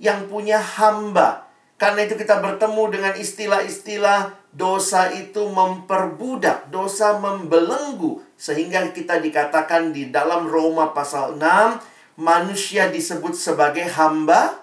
yang 0.00 0.26
punya 0.26 0.56
hamba. 0.56 1.48
Karena 1.80 2.04
itu 2.04 2.16
kita 2.16 2.44
bertemu 2.44 2.82
dengan 2.92 3.14
istilah-istilah 3.16 4.36
dosa 4.52 5.08
itu 5.12 5.48
memperbudak, 5.48 6.68
dosa 6.68 7.16
membelenggu. 7.16 8.20
Sehingga 8.36 8.92
kita 8.92 9.20
dikatakan 9.20 9.92
di 9.92 10.12
dalam 10.12 10.48
Roma 10.48 10.92
pasal 10.92 11.40
6, 11.40 12.20
manusia 12.20 12.92
disebut 12.92 13.32
sebagai 13.32 13.88
hamba, 13.96 14.60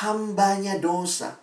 hambanya 0.00 0.80
dosa. 0.80 1.36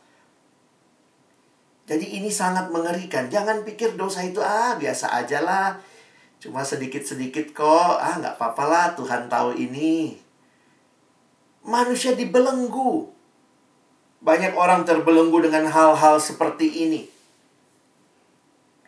Jadi 1.90 2.22
ini 2.22 2.30
sangat 2.30 2.70
mengerikan. 2.70 3.30
Jangan 3.34 3.66
pikir 3.66 3.98
dosa 3.98 4.22
itu 4.22 4.42
ah 4.46 4.78
biasa 4.78 5.10
aja 5.10 5.42
lah 5.42 5.89
Cuma 6.40 6.64
sedikit-sedikit 6.64 7.52
kok, 7.52 8.00
ah 8.00 8.16
nggak 8.16 8.40
apa-apa 8.40 8.64
lah 8.64 8.88
Tuhan 8.96 9.28
tahu 9.28 9.60
ini. 9.60 10.16
Manusia 11.68 12.16
dibelenggu. 12.16 13.12
Banyak 14.24 14.56
orang 14.56 14.88
terbelenggu 14.88 15.44
dengan 15.44 15.68
hal-hal 15.68 16.16
seperti 16.20 16.88
ini. 16.88 17.12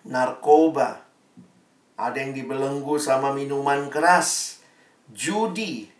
Narkoba. 0.07 1.03
Ada 1.99 2.17
yang 2.23 2.31
dibelenggu 2.31 2.95
sama 2.95 3.35
minuman 3.35 3.91
keras. 3.91 4.59
Judi. 5.11 5.91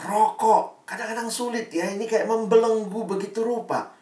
Rokok. 0.00 0.88
Kadang-kadang 0.88 1.28
sulit 1.28 1.68
ya, 1.70 1.92
ini 1.92 2.08
kayak 2.08 2.24
membelenggu 2.24 3.04
begitu 3.04 3.44
rupa. 3.44 3.92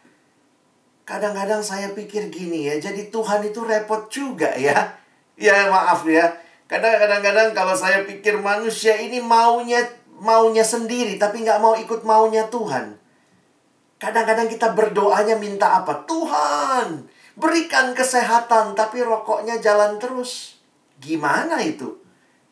Kadang-kadang 1.03 1.59
saya 1.59 1.91
pikir 1.91 2.31
gini 2.31 2.71
ya, 2.71 2.79
jadi 2.79 3.11
Tuhan 3.11 3.45
itu 3.45 3.61
repot 3.61 4.09
juga 4.09 4.53
ya. 4.55 4.97
Ya 5.39 5.69
maaf 5.71 6.03
ya, 6.03 6.35
Kadang-kadang 6.69 7.49
kalau 7.57 7.73
saya 7.73 8.05
pikir 8.05 8.37
manusia 8.37 8.93
ini 8.93 9.17
maunya 9.17 9.81
maunya 10.21 10.61
sendiri 10.61 11.17
tapi 11.17 11.41
nggak 11.41 11.57
mau 11.57 11.73
ikut 11.73 12.05
maunya 12.05 12.45
Tuhan. 12.53 12.93
Kadang-kadang 13.97 14.45
kita 14.45 14.77
berdoanya 14.77 15.33
minta 15.41 15.81
apa? 15.81 16.05
Tuhan, 16.05 17.09
berikan 17.33 17.97
kesehatan 17.97 18.77
tapi 18.77 19.01
rokoknya 19.01 19.57
jalan 19.57 19.97
terus. 19.97 20.61
Gimana 21.01 21.57
itu? 21.65 21.97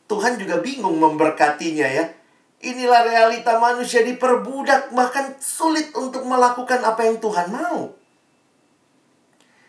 Tuhan 0.10 0.42
juga 0.42 0.66
bingung 0.66 0.98
memberkatinya 0.98 1.86
ya. 1.86 2.10
Inilah 2.58 3.06
realita 3.06 3.62
manusia 3.62 4.02
diperbudak 4.02 4.90
bahkan 4.98 5.38
sulit 5.38 5.94
untuk 5.94 6.26
melakukan 6.26 6.82
apa 6.82 7.06
yang 7.06 7.22
Tuhan 7.22 7.54
mau. 7.54 7.94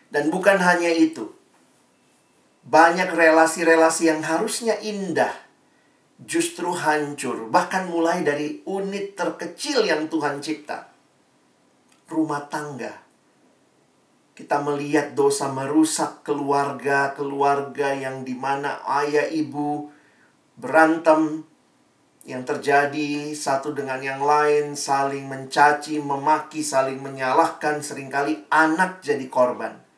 Dan 0.09 0.33
bukan 0.33 0.57
hanya 0.57 0.89
itu 0.89 1.38
banyak 2.69 3.09
relasi-relasi 3.09 4.13
yang 4.13 4.21
harusnya 4.21 4.77
indah 4.77 5.33
justru 6.21 6.69
hancur, 6.69 7.49
bahkan 7.49 7.89
mulai 7.89 8.21
dari 8.21 8.61
unit 8.69 9.17
terkecil 9.17 9.81
yang 9.89 10.05
Tuhan 10.05 10.37
cipta. 10.37 10.93
Rumah 12.05 12.45
tangga. 12.45 12.93
Kita 14.37 14.61
melihat 14.61 15.17
dosa 15.17 15.51
merusak 15.51 16.23
keluarga-keluarga 16.23 17.97
yang 17.97 18.23
di 18.23 18.37
mana 18.37 18.79
ayah 19.01 19.27
ibu 19.27 19.91
berantem 20.55 21.43
yang 22.23 22.45
terjadi 22.45 23.33
satu 23.33 23.73
dengan 23.73 23.99
yang 23.99 24.21
lain, 24.21 24.77
saling 24.77 25.25
mencaci, 25.25 25.97
memaki, 25.97 26.61
saling 26.61 27.01
menyalahkan, 27.01 27.81
sering 27.81 28.13
kali 28.13 28.45
anak 28.53 29.01
jadi 29.01 29.25
korban. 29.27 29.88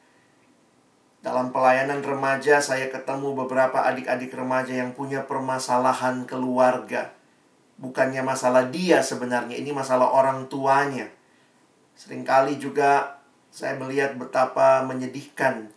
Dalam 1.22 1.54
pelayanan 1.54 2.02
remaja, 2.02 2.58
saya 2.58 2.90
ketemu 2.90 3.38
beberapa 3.46 3.86
adik-adik 3.86 4.34
remaja 4.34 4.74
yang 4.74 4.98
punya 4.98 5.22
permasalahan 5.30 6.26
keluarga. 6.26 7.14
Bukannya 7.78 8.26
masalah 8.26 8.74
dia 8.74 9.06
sebenarnya, 9.06 9.54
ini 9.54 9.70
masalah 9.70 10.10
orang 10.10 10.50
tuanya. 10.50 11.14
Seringkali 11.94 12.58
juga 12.58 13.22
saya 13.54 13.78
melihat 13.78 14.18
betapa 14.18 14.82
menyedihkan 14.82 15.70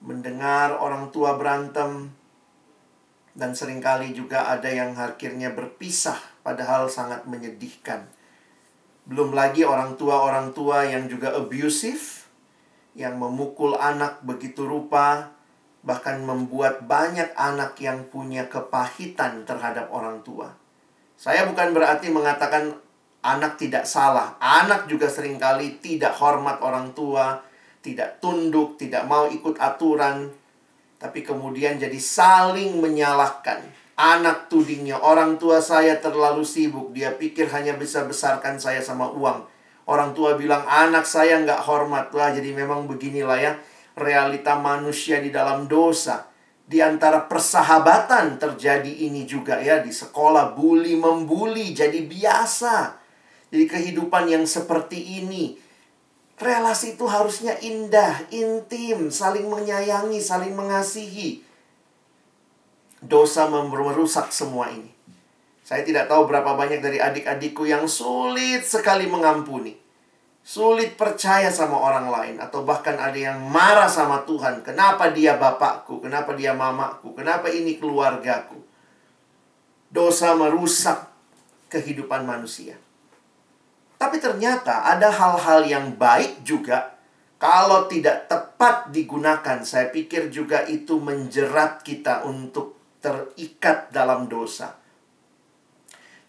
mendengar 0.00 0.76
orang 0.80 1.12
tua 1.12 1.36
berantem 1.36 2.12
dan 3.36 3.52
sering 3.52 3.84
kali 3.84 4.16
juga 4.16 4.48
ada 4.48 4.72
yang 4.72 4.96
akhirnya 4.96 5.52
berpisah 5.52 6.16
padahal 6.40 6.88
sangat 6.88 7.28
menyedihkan. 7.28 8.08
Belum 9.04 9.36
lagi 9.36 9.60
orang 9.60 10.00
tua-orang 10.00 10.56
tua 10.56 10.88
yang 10.88 11.04
juga 11.04 11.36
abusive 11.36 12.15
yang 12.96 13.20
memukul 13.20 13.76
anak 13.76 14.24
begitu 14.24 14.64
rupa, 14.64 15.36
bahkan 15.84 16.24
membuat 16.24 16.88
banyak 16.88 17.28
anak 17.36 17.76
yang 17.78 18.08
punya 18.08 18.48
kepahitan 18.48 19.44
terhadap 19.44 19.92
orang 19.92 20.24
tua. 20.24 20.50
Saya 21.14 21.44
bukan 21.44 21.76
berarti 21.76 22.08
mengatakan 22.08 22.72
anak 23.20 23.60
tidak 23.60 23.84
salah. 23.84 24.40
Anak 24.40 24.88
juga 24.88 25.12
sering 25.12 25.36
kali 25.36 25.76
tidak 25.84 26.16
hormat 26.16 26.56
orang 26.64 26.96
tua, 26.96 27.44
tidak 27.84 28.18
tunduk, 28.18 28.80
tidak 28.80 29.04
mau 29.04 29.28
ikut 29.28 29.60
aturan, 29.60 30.32
tapi 30.96 31.20
kemudian 31.20 31.76
jadi 31.76 32.00
saling 32.00 32.80
menyalahkan. 32.80 33.60
Anak 33.96 34.52
tudingnya, 34.52 35.00
orang 35.00 35.40
tua 35.40 35.60
saya 35.60 35.96
terlalu 35.96 36.44
sibuk, 36.44 36.92
dia 36.92 37.16
pikir 37.16 37.48
hanya 37.48 37.76
bisa 37.80 38.04
besarkan 38.04 38.60
saya 38.60 38.84
sama 38.84 39.08
uang 39.08 39.55
Orang 39.86 40.18
tua 40.18 40.34
bilang 40.34 40.66
anak 40.66 41.06
saya 41.06 41.38
nggak 41.46 41.62
hormat. 41.62 42.10
lah 42.10 42.34
jadi 42.34 42.50
memang 42.50 42.90
beginilah 42.90 43.38
ya 43.38 43.52
realita 43.94 44.58
manusia 44.58 45.22
di 45.22 45.30
dalam 45.30 45.70
dosa. 45.70 46.26
Di 46.66 46.82
antara 46.82 47.30
persahabatan 47.30 48.42
terjadi 48.42 49.06
ini 49.06 49.22
juga 49.22 49.62
ya 49.62 49.78
di 49.78 49.94
sekolah 49.94 50.58
bully 50.58 50.98
membuli 50.98 51.70
jadi 51.70 52.02
biasa. 52.02 52.98
Jadi 53.54 53.64
kehidupan 53.70 54.26
yang 54.26 54.42
seperti 54.42 55.22
ini 55.22 55.54
relasi 56.36 56.98
itu 56.98 57.06
harusnya 57.06 57.54
indah, 57.62 58.26
intim, 58.34 59.14
saling 59.14 59.46
menyayangi, 59.46 60.18
saling 60.18 60.58
mengasihi. 60.58 61.46
Dosa 62.98 63.46
merusak 63.46 64.34
semua 64.34 64.66
ini. 64.74 64.95
Saya 65.66 65.82
tidak 65.82 66.06
tahu 66.06 66.30
berapa 66.30 66.54
banyak 66.54 66.78
dari 66.78 67.02
adik-adikku 67.02 67.66
yang 67.66 67.90
sulit 67.90 68.62
sekali 68.62 69.10
mengampuni. 69.10 69.74
Sulit 70.46 70.94
percaya 70.94 71.50
sama 71.50 71.74
orang 71.74 72.06
lain. 72.06 72.36
Atau 72.38 72.62
bahkan 72.62 72.94
ada 72.94 73.18
yang 73.18 73.42
marah 73.50 73.90
sama 73.90 74.22
Tuhan. 74.22 74.62
Kenapa 74.62 75.10
dia 75.10 75.34
bapakku? 75.34 75.98
Kenapa 75.98 76.38
dia 76.38 76.54
mamaku? 76.54 77.18
Kenapa 77.18 77.50
ini 77.50 77.82
keluargaku? 77.82 78.62
Dosa 79.90 80.38
merusak 80.38 81.10
kehidupan 81.66 82.22
manusia. 82.22 82.78
Tapi 83.98 84.22
ternyata 84.22 84.86
ada 84.86 85.10
hal-hal 85.10 85.66
yang 85.66 85.98
baik 85.98 86.46
juga 86.46 86.94
kalau 87.42 87.90
tidak 87.90 88.30
tepat 88.30 88.94
digunakan, 88.94 89.66
saya 89.66 89.90
pikir 89.90 90.30
juga 90.30 90.62
itu 90.64 91.02
menjerat 91.02 91.82
kita 91.82 92.22
untuk 92.22 92.78
terikat 93.02 93.90
dalam 93.90 94.30
dosa. 94.30 94.85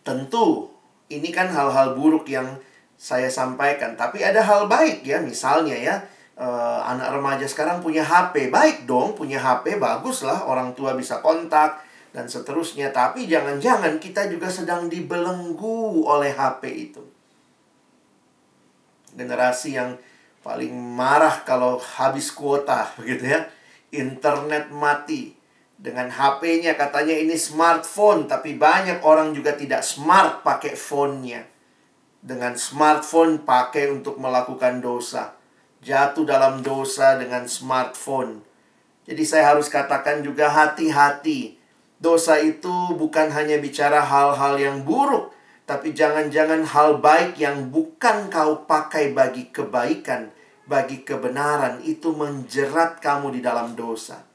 Tentu, 0.07 0.71
ini 1.11 1.35
kan 1.35 1.51
hal-hal 1.51 1.99
buruk 1.99 2.31
yang 2.31 2.47
saya 2.95 3.27
sampaikan. 3.27 3.99
Tapi 3.99 4.23
ada 4.23 4.39
hal 4.39 4.71
baik 4.71 5.03
ya, 5.03 5.19
misalnya 5.19 5.75
ya, 5.75 5.99
uh, 6.39 6.79
anak 6.87 7.19
remaja 7.19 7.43
sekarang 7.43 7.83
punya 7.83 8.07
HP. 8.07 8.47
Baik 8.47 8.87
dong, 8.87 9.19
punya 9.19 9.35
HP, 9.35 9.75
bagus 9.75 10.23
lah. 10.23 10.47
Orang 10.47 10.71
tua 10.79 10.95
bisa 10.95 11.19
kontak, 11.19 11.83
dan 12.17 12.25
seterusnya. 12.25 12.89
Tapi 12.89 13.29
jangan-jangan 13.29 14.01
kita 14.01 14.25
juga 14.25 14.49
sedang 14.49 14.89
dibelenggu 14.89 16.01
oleh 16.01 16.33
HP 16.33 16.89
itu. 16.89 17.05
Generasi 19.13 19.77
yang 19.77 19.93
paling 20.41 20.73
marah 20.73 21.45
kalau 21.45 21.77
habis 21.77 22.33
kuota, 22.33 22.89
begitu 22.97 23.29
ya. 23.37 23.45
Internet 23.93 24.73
mati. 24.73 25.37
Dengan 25.77 26.09
HP-nya 26.09 26.73
katanya 26.73 27.13
ini 27.13 27.37
smartphone, 27.37 28.25
tapi 28.25 28.57
banyak 28.57 29.05
orang 29.05 29.33
juga 29.37 29.53
tidak 29.53 29.85
smart 29.85 30.41
pakai 30.41 30.73
phone-nya 30.73 31.57
dengan 32.27 32.59
smartphone 32.59 33.47
pakai 33.47 33.87
untuk 33.87 34.19
melakukan 34.19 34.83
dosa. 34.83 35.39
Jatuh 35.79 36.27
dalam 36.27 36.59
dosa 36.59 37.15
dengan 37.15 37.47
smartphone. 37.47 38.43
Jadi 39.07 39.23
saya 39.23 39.55
harus 39.55 39.71
katakan 39.71 40.19
juga 40.19 40.51
hati-hati. 40.51 41.55
Dosa 41.97 42.37
itu 42.43 42.93
bukan 42.99 43.31
hanya 43.31 43.55
bicara 43.63 44.03
hal-hal 44.03 44.59
yang 44.59 44.83
buruk, 44.83 45.31
tapi 45.63 45.95
jangan-jangan 45.95 46.67
hal 46.67 46.99
baik 46.99 47.39
yang 47.39 47.71
bukan 47.71 48.27
kau 48.27 48.67
pakai 48.67 49.15
bagi 49.15 49.49
kebaikan, 49.49 50.29
bagi 50.67 51.07
kebenaran 51.07 51.79
itu 51.87 52.11
menjerat 52.11 52.99
kamu 52.99 53.39
di 53.39 53.41
dalam 53.41 53.73
dosa. 53.73 54.26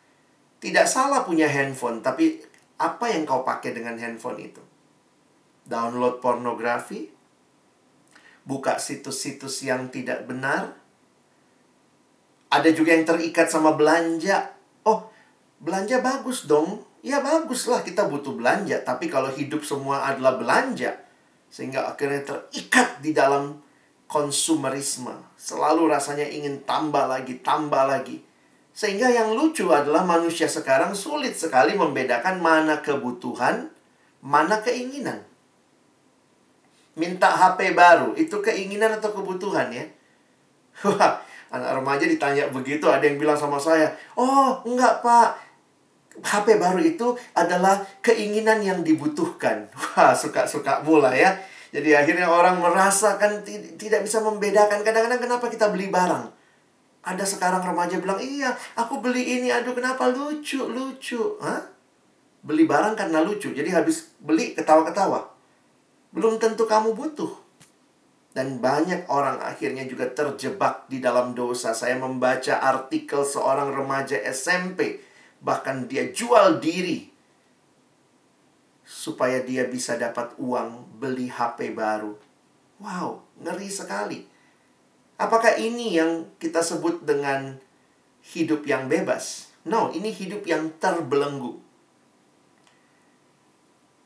Tidak 0.63 0.87
salah 0.87 1.27
punya 1.27 1.51
handphone, 1.51 1.99
tapi 2.07 2.39
apa 2.79 3.11
yang 3.11 3.27
kau 3.27 3.43
pakai 3.43 3.75
dengan 3.75 3.99
handphone 3.99 4.39
itu? 4.39 4.63
Download 5.67 6.23
pornografi, 6.23 7.11
buka 8.47 8.79
situs-situs 8.79 9.67
yang 9.67 9.91
tidak 9.91 10.23
benar. 10.31 10.79
Ada 12.47 12.71
juga 12.71 12.95
yang 12.95 13.03
terikat 13.03 13.51
sama 13.51 13.75
belanja. 13.75 14.55
Oh, 14.87 15.11
belanja 15.59 15.99
bagus 15.99 16.47
dong. 16.47 16.87
Ya 17.03 17.19
baguslah 17.19 17.83
kita 17.83 18.07
butuh 18.07 18.39
belanja, 18.39 18.79
tapi 18.87 19.11
kalau 19.11 19.35
hidup 19.35 19.67
semua 19.67 20.07
adalah 20.07 20.39
belanja, 20.39 20.95
sehingga 21.51 21.91
akhirnya 21.91 22.23
terikat 22.23 23.03
di 23.03 23.11
dalam 23.11 23.59
konsumerisme. 24.07 25.11
Selalu 25.35 25.91
rasanya 25.91 26.23
ingin 26.23 26.63
tambah 26.63 27.11
lagi, 27.11 27.43
tambah 27.43 27.91
lagi. 27.91 28.23
Sehingga 28.73 29.13
yang 29.13 29.37
lucu 29.37 29.69
adalah 29.69 30.05
manusia 30.05 30.49
sekarang 30.49 30.97
sulit 30.97 31.37
sekali 31.37 31.77
membedakan 31.77 32.41
mana 32.41 32.81
kebutuhan, 32.81 33.69
mana 34.25 34.65
keinginan 34.65 35.21
minta 36.97 37.33
HP 37.33 37.73
baru, 37.73 38.13
itu 38.17 38.37
keinginan 38.45 39.01
atau 39.01 39.17
kebutuhan 39.17 39.73
ya? 39.73 39.85
Wah, 40.89 41.21
anak 41.53 41.81
remaja 41.81 42.05
ditanya 42.05 42.49
begitu, 42.53 42.85
ada 42.89 43.05
yang 43.05 43.17
bilang 43.17 43.37
sama 43.37 43.57
saya, 43.57 43.93
"Oh, 44.17 44.61
enggak, 44.65 45.01
Pak. 45.01 45.53
HP 46.21 46.61
baru 46.61 46.81
itu 46.85 47.17
adalah 47.33 47.81
keinginan 48.05 48.61
yang 48.61 48.85
dibutuhkan." 48.85 49.69
Wah, 49.97 50.13
suka-suka 50.13 50.85
mula 50.85 51.13
ya. 51.17 51.33
Jadi 51.73 51.97
akhirnya 51.97 52.29
orang 52.29 52.61
merasakan 52.61 53.41
tidak 53.81 54.05
bisa 54.05 54.21
membedakan. 54.21 54.85
Kadang-kadang 54.85 55.25
kenapa 55.25 55.49
kita 55.49 55.73
beli 55.73 55.89
barang? 55.89 56.29
Ada 57.03 57.27
sekarang 57.27 57.67
remaja 57.67 57.99
bilang, 57.99 58.23
iya, 58.23 58.55
aku 58.79 59.03
beli 59.03 59.39
ini. 59.39 59.51
Aduh, 59.51 59.75
kenapa 59.75 60.07
lucu, 60.11 60.63
lucu. 60.63 61.39
Hah? 61.43 61.67
Beli 62.47 62.67
barang 62.67 62.95
karena 62.95 63.23
lucu. 63.23 63.51
Jadi 63.51 63.71
habis 63.75 64.15
beli 64.23 64.55
ketawa-ketawa 64.55 65.33
belum 66.13 66.37
tentu 66.37 66.69
kamu 66.69 66.93
butuh. 66.93 67.33
Dan 68.33 68.65
banyak 68.65 69.13
orang 69.13 69.45
akhirnya 69.45 69.85
juga 69.85 70.09
terjebak 70.09 70.89
di 70.89 71.05
dalam 71.05 71.37
dosa. 71.37 71.77
Saya 71.77 72.01
membaca 72.01 72.65
artikel 72.65 73.29
seorang 73.29 73.77
remaja 73.77 74.17
SMP, 74.25 75.05
bahkan 75.45 75.85
dia 75.85 76.09
jual 76.09 76.57
diri 76.57 77.13
supaya 78.89 79.45
dia 79.45 79.69
bisa 79.69 80.01
dapat 80.01 80.33
uang 80.41 80.97
beli 80.97 81.29
HP 81.29 81.77
baru. 81.77 82.17
Wow, 82.81 83.21
ngeri 83.41 83.69
sekali. 83.69 84.32
Apakah 85.23 85.55
ini 85.55 85.95
yang 85.95 86.35
kita 86.43 86.59
sebut 86.67 87.07
dengan 87.07 87.55
hidup 88.35 88.67
yang 88.67 88.91
bebas? 88.91 89.55
No, 89.63 89.95
ini 89.95 90.11
hidup 90.11 90.43
yang 90.43 90.75
terbelenggu. 90.83 91.63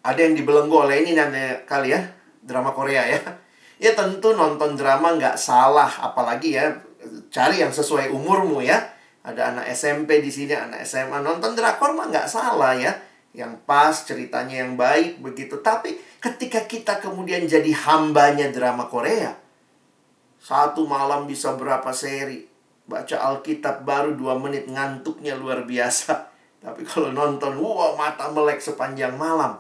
Ada 0.05 0.29
yang 0.29 0.37
dibelenggu 0.37 0.77
oleh 0.77 1.01
ini 1.01 1.17
namanya 1.17 1.65
kali 1.65 1.97
ya, 1.97 2.05
drama 2.45 2.77
Korea 2.77 3.09
ya. 3.09 3.21
Ya 3.81 3.97
tentu 3.97 4.37
nonton 4.37 4.77
drama 4.77 5.17
nggak 5.17 5.41
salah, 5.41 5.89
apalagi 6.05 6.57
ya 6.57 6.77
cari 7.33 7.65
yang 7.65 7.73
sesuai 7.73 8.13
umurmu 8.13 8.61
ya. 8.61 8.77
Ada 9.25 9.57
anak 9.57 9.73
SMP 9.73 10.21
di 10.21 10.29
sini, 10.29 10.53
anak 10.53 10.85
SMA 10.85 11.25
nonton 11.25 11.57
drakor 11.57 11.97
mah 11.97 12.13
nggak 12.13 12.29
salah 12.29 12.77
ya. 12.77 12.93
Yang 13.33 13.57
pas 13.65 13.93
ceritanya 14.05 14.65
yang 14.65 14.77
baik 14.77 15.25
begitu. 15.25 15.61
Tapi 15.65 15.97
ketika 16.21 16.65
kita 16.69 17.01
kemudian 17.01 17.49
jadi 17.49 17.69
hambanya 17.89 18.53
drama 18.53 18.89
Korea, 18.89 19.46
satu 20.47 20.87
malam 20.87 21.27
bisa 21.27 21.59
berapa 21.59 21.91
seri, 21.91 22.47
baca 22.87 23.19
Alkitab 23.19 23.83
baru 23.83 24.15
dua 24.15 24.39
menit 24.39 24.71
ngantuknya 24.71 25.35
luar 25.35 25.67
biasa. 25.67 26.31
Tapi 26.63 26.87
kalau 26.87 27.11
nonton, 27.11 27.59
wow 27.59 27.99
mata 27.99 28.31
melek 28.31 28.63
sepanjang 28.63 29.19
malam. 29.19 29.59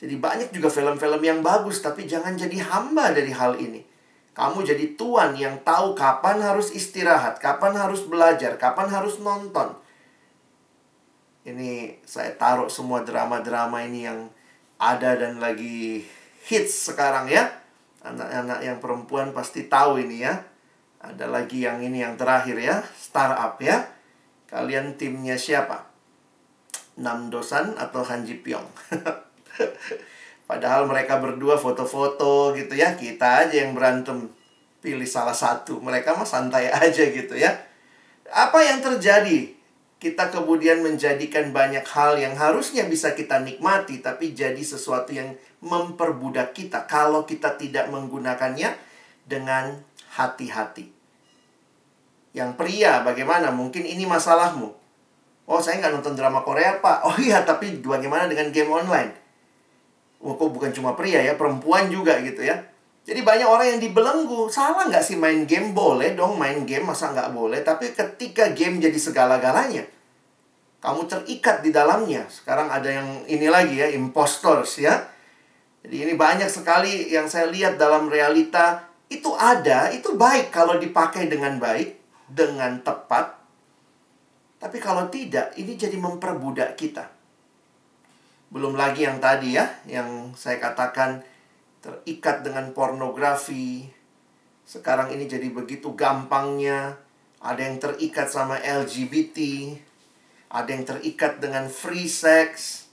Jadi 0.00 0.16
banyak 0.16 0.48
juga 0.48 0.72
film-film 0.72 1.20
yang 1.20 1.40
bagus, 1.40 1.80
tapi 1.80 2.04
jangan 2.04 2.36
jadi 2.36 2.60
hamba 2.60 3.14
dari 3.14 3.32
hal 3.32 3.56
ini. 3.56 3.80
Kamu 4.36 4.60
jadi 4.60 4.98
tuan 4.98 5.32
yang 5.32 5.62
tahu 5.64 5.96
kapan 5.96 6.42
harus 6.42 6.74
istirahat, 6.74 7.40
kapan 7.40 7.72
harus 7.78 8.04
belajar, 8.04 8.58
kapan 8.60 8.90
harus 8.92 9.22
nonton. 9.22 9.72
Ini 11.46 12.02
saya 12.04 12.36
taruh 12.36 12.68
semua 12.68 13.00
drama-drama 13.06 13.80
ini 13.86 14.04
yang 14.04 14.28
ada 14.76 15.16
dan 15.16 15.40
lagi 15.40 16.04
hits 16.44 16.92
sekarang 16.92 17.30
ya. 17.30 17.63
Anak-anak 18.04 18.60
yang 18.60 18.78
perempuan 18.84 19.32
pasti 19.32 19.64
tahu 19.64 19.96
ini 19.96 20.20
ya. 20.20 20.36
Ada 21.00 21.28
lagi 21.28 21.64
yang 21.64 21.80
ini 21.80 22.04
yang 22.04 22.20
terakhir 22.20 22.56
ya, 22.60 22.84
startup 22.96 23.56
ya. 23.60 23.88
Kalian 24.48 25.00
timnya 25.00 25.40
siapa? 25.40 25.88
Nam 27.00 27.32
Dosan 27.32 27.74
atau 27.80 28.04
Han 28.04 28.28
Ji 28.28 28.44
Pyong? 28.44 28.68
Padahal 30.48 30.84
mereka 30.84 31.16
berdua 31.18 31.56
foto-foto 31.56 32.52
gitu 32.52 32.76
ya, 32.76 32.92
kita 32.92 33.48
aja 33.48 33.64
yang 33.64 33.72
berantem 33.72 34.28
pilih 34.84 35.08
salah 35.08 35.32
satu. 35.32 35.80
Mereka 35.80 36.12
mah 36.12 36.28
santai 36.28 36.68
aja 36.68 37.04
gitu 37.08 37.32
ya. 37.32 37.56
Apa 38.28 38.60
yang 38.60 38.84
terjadi? 38.84 39.53
Kita 40.04 40.28
kemudian 40.28 40.84
menjadikan 40.84 41.48
banyak 41.48 41.80
hal 41.88 42.20
yang 42.20 42.36
harusnya 42.36 42.84
bisa 42.84 43.16
kita 43.16 43.40
nikmati, 43.40 44.04
tapi 44.04 44.36
jadi 44.36 44.60
sesuatu 44.60 45.16
yang 45.16 45.32
memperbudak 45.64 46.52
kita 46.52 46.84
kalau 46.84 47.24
kita 47.24 47.56
tidak 47.56 47.88
menggunakannya 47.88 48.76
dengan 49.24 49.80
hati-hati. 50.12 50.92
Yang 52.36 52.50
pria, 52.60 53.00
bagaimana? 53.00 53.48
Mungkin 53.48 53.88
ini 53.88 54.04
masalahmu. 54.04 54.76
Oh, 55.48 55.60
saya 55.64 55.80
nggak 55.80 55.96
nonton 55.96 56.12
drama 56.12 56.44
Korea, 56.44 56.84
Pak. 56.84 57.08
Oh 57.08 57.16
iya, 57.16 57.40
tapi 57.40 57.80
bagaimana 57.80 58.28
dengan 58.28 58.52
game 58.52 58.68
online? 58.68 59.24
oh, 60.24 60.36
kok 60.36 60.50
bukan 60.52 60.72
cuma 60.72 60.96
pria 60.96 61.20
ya, 61.20 61.36
perempuan 61.36 61.92
juga 61.92 62.16
gitu 62.24 62.44
ya. 62.44 62.56
Jadi 63.04 63.20
banyak 63.20 63.44
orang 63.44 63.76
yang 63.76 63.80
dibelenggu. 63.80 64.48
Salah 64.48 64.88
nggak 64.88 65.04
sih 65.04 65.20
main 65.20 65.44
game? 65.44 65.76
Boleh 65.76 66.16
dong 66.16 66.40
main 66.40 66.64
game, 66.64 66.88
masa 66.88 67.12
nggak 67.12 67.36
boleh. 67.36 67.60
Tapi 67.60 67.92
ketika 67.92 68.52
game 68.56 68.80
jadi 68.80 68.96
segala-galanya, 68.96 69.84
kamu 70.84 71.08
terikat 71.08 71.64
di 71.64 71.72
dalamnya. 71.72 72.28
Sekarang 72.28 72.68
ada 72.68 72.92
yang 72.92 73.24
ini 73.24 73.48
lagi 73.48 73.80
ya, 73.80 73.88
impostors 73.88 74.76
ya. 74.76 75.08
Jadi 75.80 75.96
ini 76.04 76.12
banyak 76.12 76.52
sekali 76.52 77.08
yang 77.08 77.24
saya 77.24 77.48
lihat 77.48 77.80
dalam 77.80 78.12
realita. 78.12 78.84
Itu 79.08 79.32
ada, 79.32 79.88
itu 79.96 80.12
baik 80.12 80.52
kalau 80.52 80.76
dipakai 80.76 81.32
dengan 81.32 81.56
baik, 81.56 81.96
dengan 82.28 82.84
tepat. 82.84 83.32
Tapi 84.60 84.76
kalau 84.76 85.08
tidak, 85.08 85.56
ini 85.56 85.72
jadi 85.72 85.96
memperbudak 85.96 86.76
kita. 86.76 87.08
Belum 88.52 88.76
lagi 88.76 89.08
yang 89.08 89.24
tadi 89.24 89.56
ya, 89.56 89.64
yang 89.88 90.36
saya 90.36 90.60
katakan 90.60 91.24
terikat 91.80 92.44
dengan 92.44 92.76
pornografi. 92.76 93.88
Sekarang 94.68 95.08
ini 95.16 95.24
jadi 95.24 95.48
begitu 95.48 95.96
gampangnya. 95.96 97.00
Ada 97.40 97.72
yang 97.72 97.76
terikat 97.80 98.28
sama 98.28 98.60
LGBT. 98.60 99.36
Ada 100.54 100.70
yang 100.70 100.86
terikat 100.86 101.42
dengan 101.42 101.66
free 101.66 102.06
sex. 102.06 102.86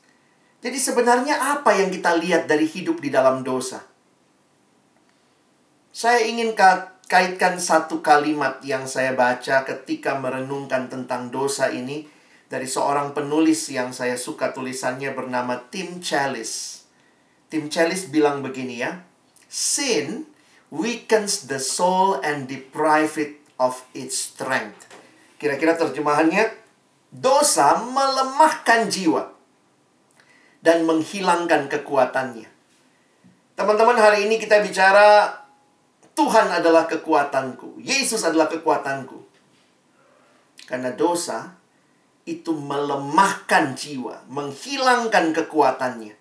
Jadi 0.66 0.82
sebenarnya 0.82 1.38
apa 1.62 1.78
yang 1.78 1.94
kita 1.94 2.18
lihat 2.18 2.50
dari 2.50 2.66
hidup 2.66 2.98
di 2.98 3.14
dalam 3.14 3.46
dosa? 3.46 3.86
Saya 5.94 6.26
ingin 6.26 6.58
kaitkan 7.06 7.62
satu 7.62 8.02
kalimat 8.02 8.64
yang 8.66 8.90
saya 8.90 9.14
baca 9.14 9.62
ketika 9.62 10.18
merenungkan 10.18 10.90
tentang 10.90 11.30
dosa 11.30 11.70
ini 11.70 12.10
dari 12.50 12.66
seorang 12.66 13.12
penulis 13.12 13.68
yang 13.70 13.92
saya 13.92 14.18
suka 14.18 14.56
tulisannya 14.56 15.14
bernama 15.14 15.60
Tim 15.70 16.02
Chalice. 16.02 16.88
Tim 17.52 17.68
Chalice 17.68 18.08
bilang 18.08 18.40
begini 18.40 18.80
ya, 18.80 19.04
sin 19.52 20.26
weakens 20.72 21.52
the 21.52 21.60
soul 21.60 22.18
and 22.24 22.48
deprive 22.48 23.20
it 23.20 23.44
of 23.60 23.84
its 23.92 24.32
strength. 24.32 24.88
Kira-kira 25.36 25.76
terjemahannya, 25.76 26.61
dosa 27.12 27.84
melemahkan 27.84 28.88
jiwa 28.88 29.36
dan 30.64 30.88
menghilangkan 30.88 31.68
kekuatannya. 31.68 32.48
Teman-teman, 33.60 34.00
hari 34.00 34.32
ini 34.32 34.40
kita 34.40 34.64
bicara 34.64 35.28
Tuhan 36.16 36.48
adalah 36.48 36.88
kekuatanku, 36.88 37.84
Yesus 37.84 38.24
adalah 38.24 38.48
kekuatanku. 38.48 39.20
Karena 40.66 40.96
dosa 40.96 41.52
itu 42.24 42.56
melemahkan 42.56 43.76
jiwa, 43.76 44.24
menghilangkan 44.32 45.36
kekuatannya. 45.36 46.16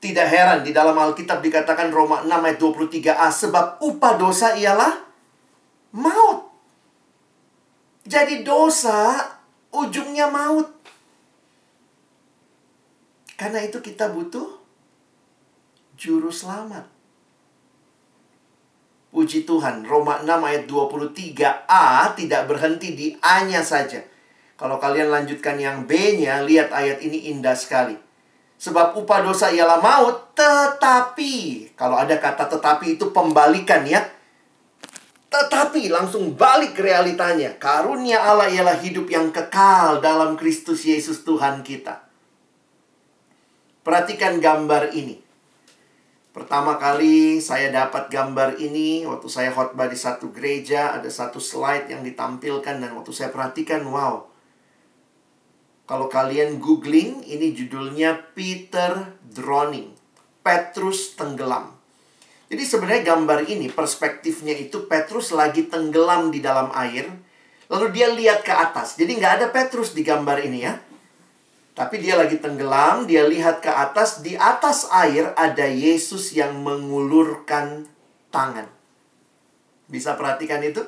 Tidak 0.00 0.26
heran 0.28 0.64
di 0.64 0.72
dalam 0.72 0.96
Alkitab 0.96 1.44
dikatakan 1.44 1.92
Roma 1.92 2.24
6 2.24 2.32
ayat 2.32 2.58
23a 2.60 3.28
sebab 3.28 3.64
upah 3.84 4.14
dosa 4.16 4.56
ialah 4.56 4.96
maut. 5.96 6.48
Jadi 8.08 8.40
dosa 8.40 9.39
ujungnya 9.74 10.30
maut. 10.30 10.68
Karena 13.38 13.64
itu 13.64 13.80
kita 13.80 14.12
butuh 14.12 14.60
juru 15.96 16.28
selamat. 16.28 16.84
Puji 19.10 19.42
Tuhan, 19.42 19.82
Roma 19.82 20.22
6 20.22 20.28
ayat 20.28 20.64
23a 20.70 22.14
tidak 22.14 22.42
berhenti 22.46 22.94
di 22.94 23.06
A-nya 23.18 23.58
saja. 23.58 23.98
Kalau 24.54 24.78
kalian 24.78 25.10
lanjutkan 25.10 25.58
yang 25.58 25.88
B-nya, 25.88 26.46
lihat 26.46 26.70
ayat 26.70 27.02
ini 27.02 27.32
indah 27.34 27.58
sekali. 27.58 27.98
Sebab 28.60 28.92
upah 29.02 29.24
dosa 29.24 29.48
ialah 29.50 29.80
maut, 29.80 30.36
tetapi 30.36 31.72
kalau 31.74 31.96
ada 31.96 32.20
kata 32.20 32.44
tetapi 32.44 33.00
itu 33.00 33.08
pembalikan 33.10 33.82
ya. 33.88 34.04
Tetapi 35.30 35.86
langsung 35.86 36.34
balik 36.34 36.74
realitanya. 36.74 37.54
Karunia 37.54 38.18
Allah 38.18 38.50
ialah 38.50 38.82
hidup 38.82 39.06
yang 39.06 39.30
kekal 39.30 40.02
dalam 40.02 40.34
Kristus 40.34 40.82
Yesus 40.82 41.22
Tuhan 41.22 41.62
kita. 41.62 42.02
Perhatikan 43.86 44.42
gambar 44.42 44.90
ini. 44.92 45.22
Pertama 46.30 46.78
kali 46.78 47.42
saya 47.42 47.70
dapat 47.70 48.06
gambar 48.10 48.58
ini 48.58 49.02
waktu 49.02 49.26
saya 49.26 49.50
khotbah 49.50 49.90
di 49.90 49.98
satu 49.98 50.30
gereja, 50.30 50.94
ada 50.94 51.10
satu 51.10 51.42
slide 51.42 51.90
yang 51.90 52.06
ditampilkan 52.06 52.78
dan 52.78 52.90
waktu 52.94 53.10
saya 53.10 53.34
perhatikan, 53.34 53.82
wow, 53.90 54.30
kalau 55.90 56.06
kalian 56.06 56.62
googling, 56.62 57.18
ini 57.26 57.50
judulnya 57.50 58.14
Peter 58.30 59.10
Drowning. 59.26 59.90
Petrus 60.38 61.18
tenggelam. 61.18 61.79
Jadi 62.50 62.62
sebenarnya 62.66 63.14
gambar 63.14 63.46
ini, 63.46 63.70
perspektifnya 63.70 64.58
itu 64.58 64.90
Petrus 64.90 65.30
lagi 65.30 65.70
tenggelam 65.70 66.34
di 66.34 66.42
dalam 66.42 66.74
air. 66.74 67.06
Lalu 67.70 67.86
dia 67.94 68.10
lihat 68.10 68.42
ke 68.42 68.50
atas. 68.50 68.98
Jadi 68.98 69.22
nggak 69.22 69.32
ada 69.38 69.46
Petrus 69.54 69.94
di 69.94 70.02
gambar 70.02 70.42
ini 70.42 70.66
ya. 70.66 70.74
Tapi 71.78 72.02
dia 72.02 72.18
lagi 72.18 72.42
tenggelam, 72.42 73.06
dia 73.06 73.22
lihat 73.22 73.62
ke 73.62 73.70
atas. 73.70 74.26
Di 74.26 74.34
atas 74.34 74.90
air 74.90 75.30
ada 75.38 75.70
Yesus 75.70 76.34
yang 76.34 76.58
mengulurkan 76.66 77.86
tangan. 78.34 78.66
Bisa 79.86 80.18
perhatikan 80.18 80.58
itu? 80.66 80.82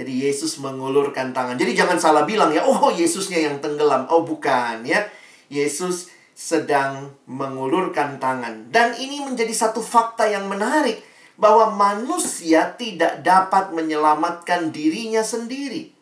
Jadi 0.00 0.24
Yesus 0.24 0.56
mengulurkan 0.56 1.36
tangan. 1.36 1.60
Jadi 1.60 1.76
jangan 1.76 2.00
salah 2.00 2.24
bilang 2.24 2.48
ya, 2.48 2.64
oh 2.64 2.88
Yesusnya 2.88 3.44
yang 3.44 3.60
tenggelam. 3.60 4.08
Oh 4.08 4.24
bukan 4.24 4.88
ya. 4.88 5.04
Yesus 5.52 6.08
sedang 6.38 7.18
mengulurkan 7.26 8.22
tangan. 8.22 8.70
Dan 8.70 8.94
ini 8.94 9.26
menjadi 9.26 9.50
satu 9.50 9.82
fakta 9.82 10.30
yang 10.30 10.46
menarik. 10.46 11.02
Bahwa 11.34 11.70
manusia 11.70 12.74
tidak 12.74 13.22
dapat 13.22 13.70
menyelamatkan 13.70 14.74
dirinya 14.74 15.22
sendiri. 15.22 15.94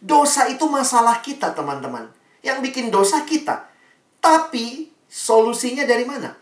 Dosa 0.00 0.48
itu 0.48 0.64
masalah 0.68 1.20
kita 1.24 1.52
teman-teman. 1.56 2.08
Yang 2.44 2.68
bikin 2.68 2.88
dosa 2.88 3.24
kita. 3.24 3.68
Tapi 4.20 4.92
solusinya 5.08 5.84
dari 5.84 6.08
mana? 6.08 6.36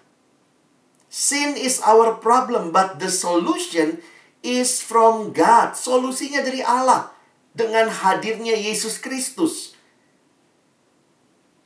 Sin 1.11 1.55
is 1.59 1.79
our 1.83 2.19
problem, 2.19 2.71
but 2.71 3.03
the 3.03 3.11
solution 3.11 3.99
is 4.47 4.79
from 4.79 5.35
God. 5.35 5.75
Solusinya 5.75 6.43
dari 6.43 6.63
Allah 6.63 7.15
dengan 7.51 7.91
hadirnya 7.91 8.55
Yesus 8.55 9.03
Kristus. 9.03 9.74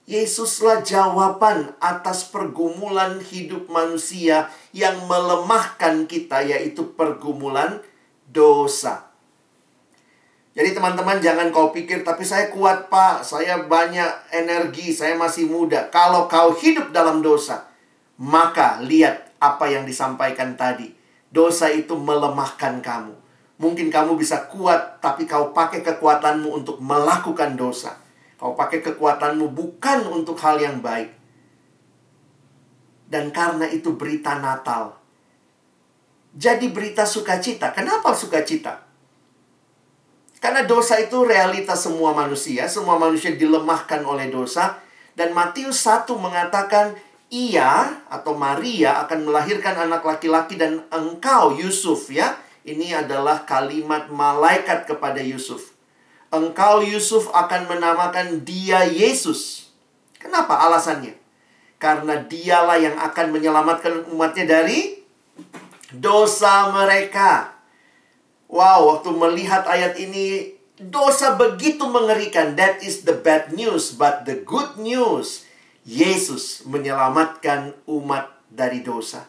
Yesuslah 0.09 0.81
jawaban 0.81 1.77
atas 1.85 2.33
pergumulan 2.33 3.21
hidup 3.21 3.69
manusia 3.69 4.49
yang 4.73 5.05
melemahkan 5.05 6.09
kita 6.09 6.41
yaitu 6.49 6.97
pergumulan 6.97 7.85
dosa. 8.25 9.13
Jadi 10.57 10.73
teman-teman 10.73 11.21
jangan 11.21 11.53
kau 11.53 11.69
pikir 11.77 12.09
tapi 12.09 12.25
saya 12.25 12.49
kuat 12.49 12.89
pak, 12.89 13.21
saya 13.21 13.69
banyak 13.69 14.33
energi, 14.33 14.97
saya 14.97 15.13
masih 15.13 15.45
muda. 15.45 15.93
Kalau 15.93 16.25
kau 16.25 16.57
hidup 16.57 16.89
dalam 16.89 17.21
dosa, 17.21 17.69
maka 18.17 18.81
lihat 18.81 19.37
apa 19.39 19.69
yang 19.69 19.85
disampaikan 19.85 20.57
tadi 20.57 20.99
Dosa 21.29 21.69
itu 21.69 21.93
melemahkan 21.93 22.81
kamu. 22.81 23.13
Mungkin 23.61 23.93
kamu 23.93 24.17
bisa 24.17 24.49
kuat, 24.49 25.03
tapi 25.05 25.29
kau 25.29 25.53
pakai 25.53 25.85
kekuatanmu 25.85 26.49
untuk 26.63 26.81
melakukan 26.81 27.53
dosa. 27.53 28.01
Kau 28.39 28.55
pakai 28.55 28.79
kekuatanmu 28.79 29.51
bukan 29.51 30.07
untuk 30.15 30.39
hal 30.39 30.63
yang 30.63 30.79
baik. 30.79 31.11
Dan 33.11 33.35
karena 33.35 33.67
itu 33.67 33.99
berita 33.99 34.39
Natal. 34.39 34.95
Jadi 36.39 36.71
berita 36.71 37.03
sukacita. 37.03 37.75
Kenapa 37.75 38.15
sukacita? 38.15 38.87
Karena 40.39 40.63
dosa 40.63 41.03
itu 41.03 41.27
realitas 41.27 41.83
semua 41.83 42.15
manusia. 42.15 42.71
Semua 42.71 42.95
manusia 42.95 43.35
dilemahkan 43.35 44.07
oleh 44.07 44.31
dosa. 44.31 44.79
Dan 45.19 45.35
Matius 45.35 45.83
1 45.83 46.07
mengatakan, 46.15 46.95
ia 47.27 47.99
atau 48.07 48.39
Maria 48.39 49.03
akan 49.03 49.27
melahirkan 49.27 49.75
anak 49.75 50.07
laki-laki 50.07 50.55
dan 50.55 50.87
engkau 50.95 51.59
Yusuf 51.59 52.07
ya. 52.07 52.39
Ini 52.63 53.03
adalah 53.03 53.43
kalimat 53.43 54.07
malaikat 54.15 54.87
kepada 54.87 55.19
Yusuf. 55.19 55.78
Engkau 56.29 56.85
Yusuf 56.85 57.33
akan 57.33 57.73
menamakan 57.73 58.45
dia 58.45 58.85
Yesus. 58.85 59.73
Kenapa 60.21 60.61
alasannya? 60.61 61.17
Karena 61.81 62.21
dialah 62.21 62.77
yang 62.77 62.97
akan 63.01 63.33
menyelamatkan 63.33 64.13
umatnya 64.13 64.45
dari 64.45 65.01
dosa 65.95 66.69
mereka. 66.75 67.57
Wow, 68.49 68.97
waktu 68.97 69.13
melihat 69.13 69.65
ayat 69.65 69.97
ini, 69.97 70.57
dosa 70.77 71.37
begitu 71.37 71.89
mengerikan. 71.89 72.57
That 72.61 72.85
is 72.85 73.09
the 73.09 73.17
bad 73.17 73.57
news, 73.57 73.97
but 73.97 74.29
the 74.29 74.41
good 74.45 74.77
news 74.77 75.49
Yesus 75.89 76.69
menyelamatkan 76.69 77.73
umat 77.89 78.37
dari 78.53 78.85
dosa. 78.85 79.25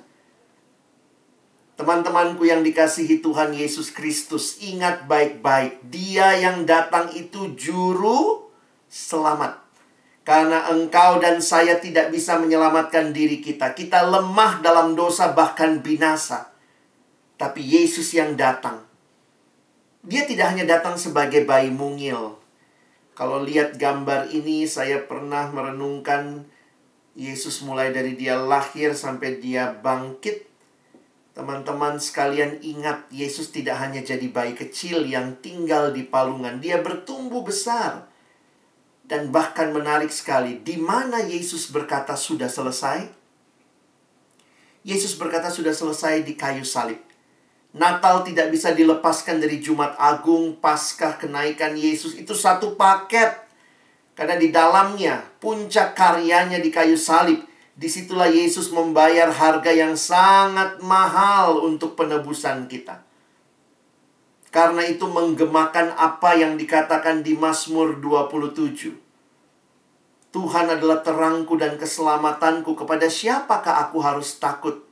Teman-temanku 1.80 2.44
yang 2.44 2.60
dikasihi 2.60 3.24
Tuhan 3.24 3.56
Yesus 3.56 3.96
Kristus, 3.96 4.60
ingat 4.60 5.08
baik-baik, 5.08 5.80
Dia 5.88 6.36
yang 6.36 6.68
datang 6.68 7.08
itu 7.16 7.56
juru 7.56 8.52
selamat. 8.92 9.64
Karena 10.28 10.68
engkau 10.76 11.24
dan 11.24 11.40
saya 11.40 11.80
tidak 11.80 12.12
bisa 12.12 12.36
menyelamatkan 12.36 13.16
diri 13.16 13.40
kita. 13.40 13.72
Kita 13.72 14.04
lemah 14.04 14.60
dalam 14.60 14.92
dosa 14.92 15.32
bahkan 15.32 15.80
binasa. 15.80 16.52
Tapi 17.40 17.64
Yesus 17.64 18.12
yang 18.12 18.36
datang. 18.36 18.84
Dia 20.04 20.28
tidak 20.28 20.52
hanya 20.52 20.68
datang 20.68 21.00
sebagai 21.00 21.48
bayi 21.48 21.72
mungil, 21.72 22.40
kalau 23.20 23.44
lihat 23.44 23.76
gambar 23.76 24.32
ini, 24.32 24.64
saya 24.64 25.04
pernah 25.04 25.52
merenungkan 25.52 26.48
Yesus 27.20 27.60
mulai 27.68 27.92
dari 27.92 28.16
dia 28.16 28.40
lahir 28.40 28.96
sampai 28.96 29.44
dia 29.44 29.76
bangkit. 29.76 30.48
Teman-teman 31.40 31.96
sekalian 31.96 32.60
ingat, 32.60 33.08
Yesus 33.16 33.48
tidak 33.56 33.80
hanya 33.80 34.04
jadi 34.04 34.28
bayi 34.28 34.60
kecil 34.60 35.08
yang 35.08 35.40
tinggal 35.40 35.96
di 35.96 36.04
palungan. 36.04 36.60
Dia 36.60 36.84
bertumbuh 36.84 37.48
besar. 37.48 38.12
Dan 39.08 39.32
bahkan 39.32 39.72
menarik 39.72 40.12
sekali, 40.12 40.60
di 40.60 40.76
mana 40.76 41.24
Yesus 41.24 41.72
berkata 41.72 42.20
sudah 42.20 42.52
selesai? 42.52 43.08
Yesus 44.84 45.16
berkata 45.16 45.48
sudah 45.48 45.72
selesai 45.72 46.28
di 46.28 46.36
kayu 46.36 46.68
salib. 46.68 47.00
Natal 47.72 48.28
tidak 48.28 48.52
bisa 48.52 48.76
dilepaskan 48.76 49.40
dari 49.40 49.64
Jumat 49.64 49.96
Agung, 49.96 50.60
Paskah, 50.60 51.16
kenaikan 51.16 51.72
Yesus. 51.80 52.20
Itu 52.20 52.36
satu 52.36 52.76
paket. 52.76 53.32
Karena 54.12 54.36
di 54.36 54.52
dalamnya, 54.52 55.24
puncak 55.40 55.96
karyanya 55.96 56.60
di 56.60 56.68
kayu 56.68 57.00
salib. 57.00 57.48
Di 57.80 57.88
situlah 57.88 58.28
Yesus 58.28 58.76
membayar 58.76 59.32
harga 59.32 59.72
yang 59.72 59.96
sangat 59.96 60.84
mahal 60.84 61.64
untuk 61.64 61.96
penebusan 61.96 62.68
kita. 62.68 63.08
Karena 64.52 64.84
itu 64.84 65.08
menggemakan 65.08 65.96
apa 65.96 66.36
yang 66.36 66.60
dikatakan 66.60 67.24
di 67.24 67.40
Mazmur 67.40 68.04
27. 68.04 68.92
Tuhan 70.36 70.68
adalah 70.68 71.00
terangku 71.00 71.56
dan 71.56 71.80
keselamatanku. 71.80 72.76
Kepada 72.76 73.08
siapakah 73.08 73.88
aku 73.88 74.04
harus 74.04 74.36
takut? 74.44 74.84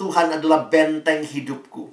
Tuhan 0.00 0.40
adalah 0.40 0.72
benteng 0.72 1.20
hidupku. 1.20 1.92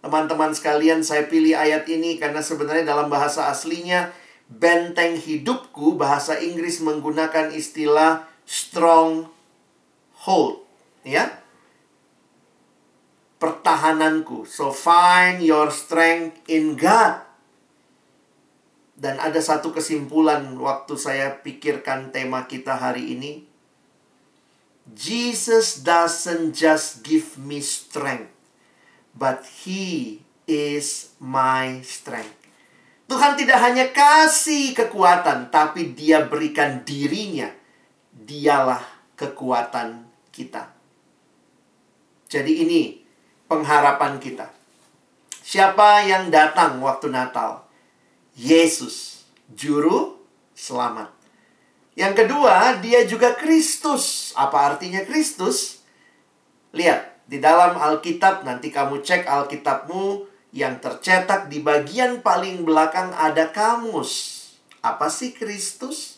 Teman-teman 0.00 0.56
sekalian, 0.56 1.04
saya 1.04 1.28
pilih 1.28 1.52
ayat 1.52 1.84
ini 1.90 2.16
karena 2.16 2.40
sebenarnya 2.40 2.96
dalam 2.96 3.10
bahasa 3.12 3.50
aslinya 3.52 4.14
benteng 4.48 5.18
hidupku 5.20 6.00
bahasa 6.00 6.38
Inggris 6.40 6.80
menggunakan 6.80 7.52
istilah 7.52 8.27
strong 8.48 9.28
hold, 10.24 10.64
ya. 11.04 11.28
Pertahananku. 13.36 14.48
So 14.48 14.72
find 14.72 15.44
your 15.44 15.68
strength 15.68 16.40
in 16.48 16.74
God. 16.74 17.22
Dan 18.98 19.20
ada 19.22 19.38
satu 19.38 19.70
kesimpulan 19.70 20.58
waktu 20.58 20.98
saya 20.98 21.38
pikirkan 21.44 22.10
tema 22.10 22.50
kita 22.50 22.74
hari 22.74 23.14
ini. 23.14 23.46
Jesus 24.88 25.84
doesn't 25.84 26.56
just 26.56 27.04
give 27.04 27.36
me 27.38 27.62
strength 27.62 28.38
but 29.18 29.42
He 29.66 30.22
is 30.46 31.12
my 31.18 31.82
strength. 31.82 32.38
Tuhan 33.10 33.34
tidak 33.34 33.58
hanya 33.58 33.90
kasih 33.90 34.72
kekuatan, 34.78 35.50
tapi 35.50 35.92
Dia 35.92 36.22
berikan 36.24 36.86
dirinya. 36.86 37.50
Dialah 38.18 38.82
kekuatan 39.14 40.02
kita. 40.34 40.74
Jadi 42.26 42.66
ini 42.66 42.82
pengharapan 43.46 44.18
kita. 44.18 44.50
Siapa 45.40 46.04
yang 46.04 46.28
datang 46.28 46.82
waktu 46.84 47.08
Natal? 47.08 47.64
Yesus, 48.36 49.24
juru 49.48 50.20
selamat. 50.52 51.08
Yang 51.98 52.14
kedua, 52.22 52.78
dia 52.78 53.02
juga 53.08 53.34
Kristus. 53.34 54.30
Apa 54.36 54.74
artinya 54.74 55.02
Kristus? 55.02 55.82
Lihat, 56.70 57.26
di 57.26 57.40
dalam 57.42 57.74
Alkitab, 57.74 58.46
nanti 58.46 58.70
kamu 58.70 59.02
cek 59.02 59.26
Alkitabmu 59.26 60.28
yang 60.52 60.78
tercetak 60.78 61.50
di 61.50 61.58
bagian 61.64 62.20
paling 62.22 62.62
belakang 62.62 63.10
ada 63.16 63.50
kamus. 63.50 64.36
Apa 64.84 65.10
sih 65.10 65.34
Kristus? 65.34 66.17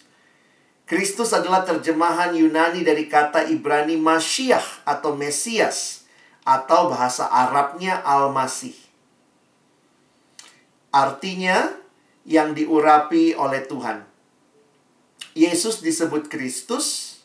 Kristus 0.91 1.31
adalah 1.31 1.63
terjemahan 1.63 2.35
Yunani 2.35 2.83
dari 2.83 3.07
kata 3.07 3.47
Ibrani 3.47 3.95
Masyiah 3.95 4.83
atau 4.83 5.15
Mesias 5.15 6.03
atau 6.43 6.91
bahasa 6.91 7.31
Arabnya 7.31 8.03
Al-Masih. 8.03 8.75
Artinya 10.91 11.71
yang 12.27 12.59
diurapi 12.59 13.39
oleh 13.39 13.63
Tuhan. 13.71 14.03
Yesus 15.39 15.79
disebut 15.79 16.27
Kristus 16.27 17.23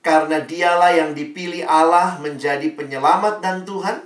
karena 0.00 0.40
dialah 0.40 0.96
yang 0.96 1.12
dipilih 1.12 1.68
Allah 1.68 2.16
menjadi 2.24 2.72
penyelamat 2.72 3.44
dan 3.44 3.68
Tuhan, 3.68 4.00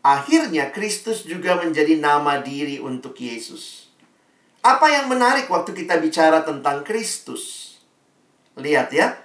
akhirnya 0.00 0.72
Kristus 0.72 1.28
juga 1.28 1.60
menjadi 1.60 2.00
nama 2.00 2.40
diri 2.40 2.80
untuk 2.80 3.12
Yesus. 3.20 3.79
Apa 4.60 4.92
yang 4.92 5.08
menarik 5.08 5.48
waktu 5.48 5.72
kita 5.72 5.96
bicara 5.96 6.44
tentang 6.44 6.84
Kristus? 6.84 7.76
Lihat 8.60 8.92
ya, 8.92 9.16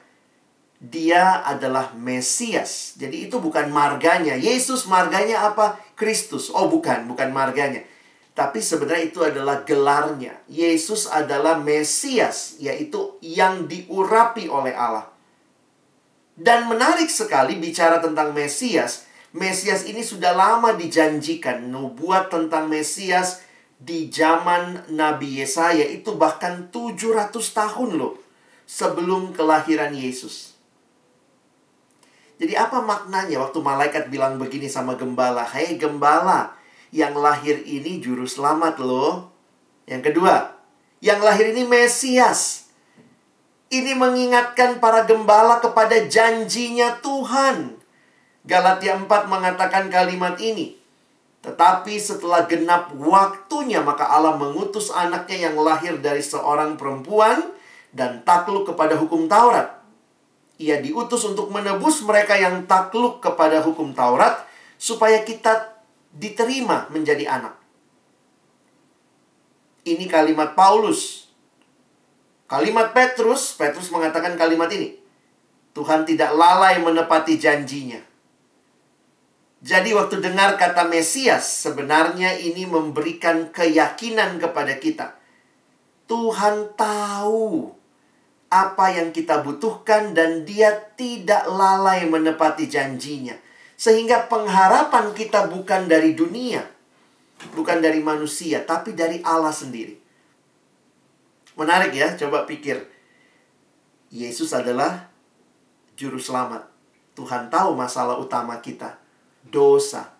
dia 0.79 1.43
adalah 1.43 1.91
Mesias. 1.91 2.95
Jadi 2.95 3.27
itu 3.27 3.43
bukan 3.43 3.67
marganya. 3.67 4.39
Yesus 4.39 4.87
marganya 4.87 5.51
apa? 5.51 5.79
Kristus. 5.99 6.47
Oh 6.51 6.71
bukan, 6.71 7.07
bukan 7.11 7.35
marganya. 7.35 7.83
Tapi 8.35 8.59
sebenarnya 8.59 9.03
itu 9.11 9.19
adalah 9.23 9.63
gelarnya. 9.63 10.39
Yesus 10.51 11.07
adalah 11.07 11.59
Mesias, 11.59 12.59
yaitu 12.59 13.15
yang 13.23 13.67
diurapi 13.67 14.51
oleh 14.51 14.75
Allah. 14.75 15.07
Dan 16.35 16.67
menarik 16.67 17.07
sekali 17.07 17.55
bicara 17.55 18.03
tentang 18.03 18.35
Mesias. 18.35 19.07
Mesias 19.31 19.87
ini 19.87 20.03
sudah 20.03 20.35
lama 20.35 20.75
dijanjikan. 20.75 21.71
Nubuat 21.71 22.27
tentang 22.27 22.67
Mesias 22.67 23.43
di 23.79 24.07
zaman 24.07 24.87
Nabi 24.91 25.43
Yesaya 25.43 25.83
itu 25.85 26.15
bahkan 26.15 26.71
700 26.71 27.31
tahun 27.31 27.91
loh. 27.99 28.15
Sebelum 28.65 29.29
kelahiran 29.37 29.93
Yesus. 29.93 30.57
Jadi 32.41 32.57
apa 32.57 32.81
maknanya 32.81 33.45
waktu 33.45 33.61
malaikat 33.61 34.09
bilang 34.09 34.41
begini 34.41 34.65
sama 34.65 34.97
gembala? 34.97 35.45
Hei 35.45 35.77
gembala, 35.77 36.57
yang 36.89 37.13
lahir 37.13 37.61
ini 37.61 38.01
juru 38.01 38.25
selamat 38.25 38.81
loh. 38.81 39.29
Yang 39.85 40.11
kedua, 40.11 40.57
yang 40.97 41.21
lahir 41.21 41.53
ini 41.53 41.61
Mesias. 41.61 42.67
Ini 43.69 43.93
mengingatkan 43.93 44.81
para 44.81 45.05
gembala 45.05 45.61
kepada 45.61 46.09
janjinya 46.09 46.97
Tuhan. 47.05 47.77
Galatia 48.45 48.97
4 48.97 49.09
mengatakan 49.29 49.93
kalimat 49.93 50.37
ini. 50.41 50.77
Tetapi 51.45 51.93
setelah 52.01 52.49
genap 52.49 52.89
waktunya 52.97 53.85
maka 53.85 54.09
Allah 54.09 54.33
mengutus 54.33 54.89
anaknya 54.89 55.49
yang 55.49 55.55
lahir 55.61 56.01
dari 56.01 56.25
seorang 56.25 56.73
perempuan 56.73 57.53
dan 57.93 58.25
takluk 58.25 58.65
kepada 58.65 58.97
hukum 58.97 59.29
Taurat. 59.29 59.77
Ia 60.57 60.81
diutus 60.81 61.21
untuk 61.29 61.53
menebus 61.53 62.01
mereka 62.01 62.33
yang 62.33 62.65
takluk 62.65 63.21
kepada 63.21 63.61
hukum 63.61 63.93
Taurat 63.93 64.41
supaya 64.81 65.21
kita 65.21 65.77
diterima 66.09 66.89
menjadi 66.89 67.29
anak. 67.29 67.53
Ini 69.85 70.09
kalimat 70.09 70.57
Paulus 70.57 71.25
Kalimat 72.45 72.93
Petrus, 72.93 73.57
Petrus 73.57 73.89
mengatakan 73.89 74.37
kalimat 74.37 74.69
ini. 74.69 75.01
Tuhan 75.73 76.05
tidak 76.05 76.29
lalai 76.37 76.77
menepati 76.77 77.41
janjinya. 77.41 77.99
Jadi 79.65 79.97
waktu 79.97 80.21
dengar 80.21 80.61
kata 80.61 80.85
Mesias, 80.85 81.65
sebenarnya 81.65 82.37
ini 82.37 82.69
memberikan 82.69 83.49
keyakinan 83.49 84.37
kepada 84.37 84.77
kita. 84.77 85.17
Tuhan 86.05 86.77
tahu 86.77 87.73
apa 88.53 88.85
yang 88.93 89.09
kita 89.09 89.41
butuhkan 89.41 90.13
dan 90.13 90.45
dia 90.45 90.69
tidak 90.93 91.49
lalai 91.49 92.05
menepati 92.05 92.69
janjinya. 92.69 93.33
Sehingga 93.73 94.29
pengharapan 94.29 95.17
kita 95.17 95.49
bukan 95.49 95.89
dari 95.89 96.13
dunia, 96.13 96.61
bukan 97.57 97.81
dari 97.81 98.05
manusia, 98.05 98.61
tapi 98.69 98.93
dari 98.93 99.17
Allah 99.25 99.49
sendiri. 99.49 99.97
Menarik 101.57 101.89
ya, 101.89 102.13
coba 102.13 102.45
pikir. 102.45 102.85
Yesus 104.13 104.53
adalah 104.53 105.09
juru 105.97 106.21
selamat. 106.21 106.69
Tuhan 107.17 107.49
tahu 107.49 107.73
masalah 107.73 108.21
utama 108.21 108.61
kita, 108.61 109.01
dosa. 109.49 110.15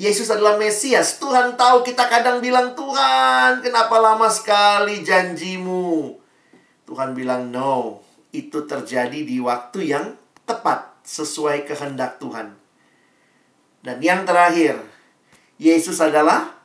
Yesus 0.00 0.32
adalah 0.32 0.56
Mesias. 0.56 1.20
Tuhan 1.20 1.60
tahu 1.60 1.84
kita 1.84 2.08
kadang 2.08 2.40
bilang, 2.40 2.72
"Tuhan, 2.72 3.60
kenapa 3.60 4.00
lama 4.00 4.30
sekali 4.32 5.04
janjimu?" 5.04 6.16
Tuhan 6.88 7.12
bilang, 7.12 7.52
"No, 7.52 8.00
itu 8.32 8.64
terjadi 8.64 9.20
di 9.22 9.36
waktu 9.42 9.92
yang 9.92 10.16
tepat 10.48 11.04
sesuai 11.04 11.68
kehendak 11.68 12.16
Tuhan." 12.16 12.56
Dan 13.80 14.00
yang 14.00 14.24
terakhir, 14.24 14.80
Yesus 15.60 16.00
adalah 16.00 16.56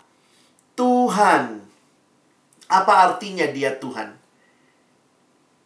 Tuhan 0.75 1.63
apa 2.71 2.93
artinya 3.11 3.45
dia 3.51 3.77
Tuhan? 3.77 4.15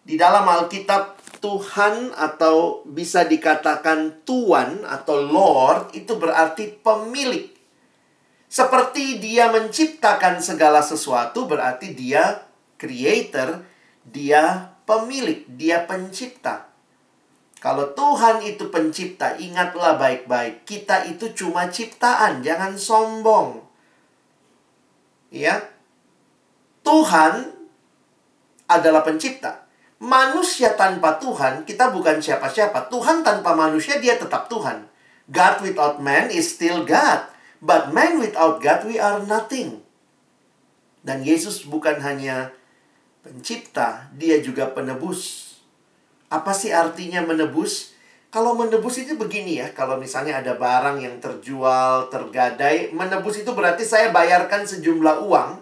Di 0.03 0.17
dalam 0.17 0.41
Alkitab, 0.41 1.18
Tuhan 1.39 2.11
atau 2.15 2.83
bisa 2.83 3.23
dikatakan 3.23 4.23
Tuan 4.27 4.83
atau 4.83 5.19
Lord 5.23 5.95
itu 5.95 6.15
berarti 6.19 6.71
pemilik. 6.79 7.49
Seperti 8.49 9.23
dia 9.23 9.47
menciptakan 9.51 10.43
segala 10.43 10.83
sesuatu 10.83 11.47
berarti 11.47 11.95
dia 11.95 12.43
creator, 12.79 13.63
dia 14.03 14.73
pemilik, 14.87 15.45
dia 15.47 15.85
pencipta. 15.85 16.69
Kalau 17.59 17.91
Tuhan 17.91 18.39
itu 18.41 18.71
pencipta, 18.71 19.35
ingatlah 19.35 19.99
baik-baik, 19.99 20.63
kita 20.63 21.03
itu 21.11 21.35
cuma 21.35 21.67
ciptaan, 21.67 22.39
jangan 22.39 22.79
sombong. 22.79 23.61
Ya, 25.29 25.67
Tuhan 26.81 27.53
adalah 28.65 29.05
pencipta. 29.05 29.68
Manusia 29.99 30.79
tanpa 30.79 31.19
Tuhan, 31.19 31.67
kita 31.67 31.91
bukan 31.91 32.23
siapa-siapa. 32.23 32.87
Tuhan 32.87 33.19
tanpa 33.19 33.51
manusia, 33.51 33.99
dia 33.99 34.15
tetap 34.15 34.47
Tuhan. 34.47 34.87
God 35.27 35.55
without 35.59 35.99
man 35.99 36.31
is 36.31 36.55
still 36.55 36.87
God. 36.87 37.27
But 37.59 37.91
man 37.91 38.23
without 38.23 38.63
God, 38.63 38.87
we 38.87 38.95
are 38.95 39.19
nothing. 39.27 39.83
Dan 41.03 41.27
Yesus 41.27 41.67
bukan 41.67 41.99
hanya 41.99 42.55
pencipta, 43.27 44.07
dia 44.15 44.39
juga 44.39 44.71
penebus. 44.71 45.51
Apa 46.31 46.55
sih 46.55 46.71
artinya 46.71 47.19
menebus? 47.19 47.91
Kalau 48.31 48.55
menebus 48.55 49.03
itu 49.03 49.19
begini 49.19 49.59
ya, 49.59 49.67
kalau 49.75 49.99
misalnya 49.99 50.39
ada 50.39 50.55
barang 50.55 51.03
yang 51.03 51.19
terjual, 51.19 52.07
tergadai, 52.07 52.95
menebus 52.95 53.43
itu 53.43 53.51
berarti 53.51 53.83
saya 53.83 54.15
bayarkan 54.15 54.63
sejumlah 54.63 55.27
uang 55.27 55.59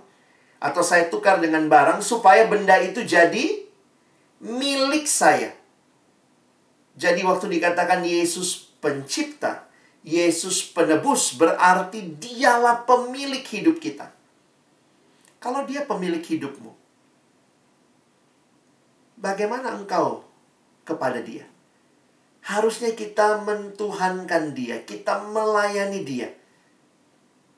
atau 0.62 0.84
saya 0.86 1.10
tukar 1.10 1.42
dengan 1.42 1.66
barang 1.66 2.06
supaya 2.06 2.46
benda 2.46 2.78
itu 2.78 3.02
jadi 3.02 3.67
milik 4.42 5.10
saya. 5.10 5.54
Jadi 6.98 7.22
waktu 7.22 7.46
dikatakan 7.58 8.02
Yesus 8.02 8.74
pencipta, 8.82 9.70
Yesus 10.02 10.66
penebus 10.66 11.38
berarti 11.38 12.16
dialah 12.18 12.86
pemilik 12.88 13.44
hidup 13.44 13.78
kita. 13.78 14.10
Kalau 15.38 15.68
dia 15.70 15.86
pemilik 15.86 16.24
hidupmu, 16.24 16.74
bagaimana 19.22 19.78
engkau 19.78 20.26
kepada 20.82 21.22
dia? 21.22 21.46
Harusnya 22.42 22.96
kita 22.96 23.44
mentuhankan 23.44 24.56
dia, 24.56 24.82
kita 24.82 25.28
melayani 25.30 26.02
dia. 26.02 26.32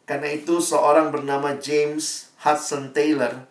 Karena 0.10 0.34
itu 0.34 0.58
seorang 0.58 1.14
bernama 1.14 1.54
James 1.62 2.34
Hudson 2.42 2.90
Taylor, 2.92 3.46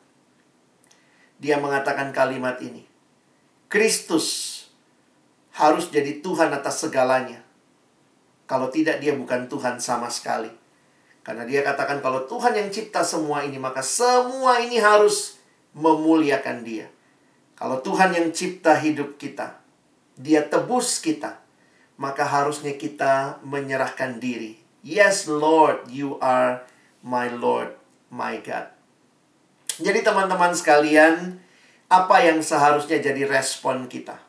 dia 1.39 1.57
mengatakan 1.63 2.11
kalimat 2.11 2.59
ini. 2.59 2.88
Kristus 3.69 4.57
harus 5.53 5.93
jadi 5.93 6.25
Tuhan 6.25 6.49
atas 6.51 6.81
segalanya. 6.81 7.45
Kalau 8.49 8.73
tidak 8.73 9.05
dia 9.05 9.13
bukan 9.13 9.45
Tuhan 9.45 9.77
sama 9.77 10.09
sekali. 10.09 10.49
Karena 11.21 11.45
dia 11.45 11.61
katakan 11.61 12.01
kalau 12.01 12.25
Tuhan 12.25 12.57
yang 12.57 12.73
cipta 12.73 13.05
semua 13.05 13.45
ini, 13.45 13.61
maka 13.61 13.85
semua 13.85 14.65
ini 14.65 14.81
harus 14.81 15.37
memuliakan 15.77 16.65
dia. 16.65 16.89
Kalau 17.53 17.85
Tuhan 17.85 18.17
yang 18.17 18.33
cipta 18.33 18.73
hidup 18.81 19.21
kita, 19.21 19.61
dia 20.17 20.41
tebus 20.41 21.05
kita, 21.05 21.37
maka 22.01 22.25
harusnya 22.25 22.73
kita 22.81 23.45
menyerahkan 23.45 24.17
diri. 24.17 24.57
Yes, 24.81 25.29
Lord, 25.29 25.93
you 25.93 26.17
are 26.25 26.65
my 27.05 27.29
Lord, 27.29 27.77
my 28.09 28.41
God. 28.41 28.73
Jadi 29.77 30.01
teman-teman 30.01 30.57
sekalian, 30.57 31.45
apa 31.89 32.17
yang 32.21 32.45
seharusnya 32.45 33.01
jadi 33.01 33.25
respon 33.25 33.89
kita? 33.89 34.21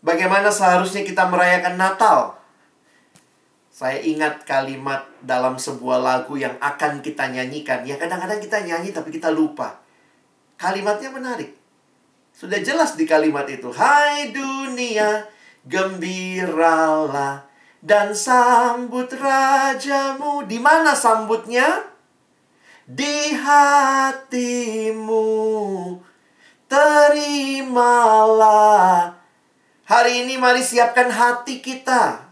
Bagaimana 0.00 0.48
seharusnya 0.48 1.04
kita 1.04 1.28
merayakan 1.28 1.76
Natal? 1.76 2.40
Saya 3.68 4.02
ingat 4.02 4.42
kalimat 4.42 5.06
dalam 5.22 5.54
sebuah 5.54 6.02
lagu 6.02 6.34
yang 6.34 6.56
akan 6.58 7.04
kita 7.04 7.30
nyanyikan. 7.30 7.86
Ya 7.86 7.94
kadang-kadang 7.94 8.42
kita 8.42 8.64
nyanyi 8.64 8.90
tapi 8.90 9.14
kita 9.14 9.30
lupa. 9.30 9.78
Kalimatnya 10.58 11.14
menarik. 11.14 11.54
Sudah 12.34 12.58
jelas 12.58 12.98
di 12.98 13.06
kalimat 13.06 13.46
itu. 13.46 13.70
Hai 13.70 14.34
dunia, 14.34 15.26
gembiralah 15.62 17.46
dan 17.82 18.14
sambut 18.14 19.10
rajamu. 19.14 20.46
Di 20.46 20.58
mana 20.58 20.94
sambutnya? 20.94 21.97
Di 22.88 23.36
hatimu. 23.36 25.20
Terimalah. 26.72 28.00
Hari 29.84 30.24
ini 30.24 30.40
mari 30.40 30.64
siapkan 30.64 31.12
hati 31.12 31.60
kita. 31.60 32.24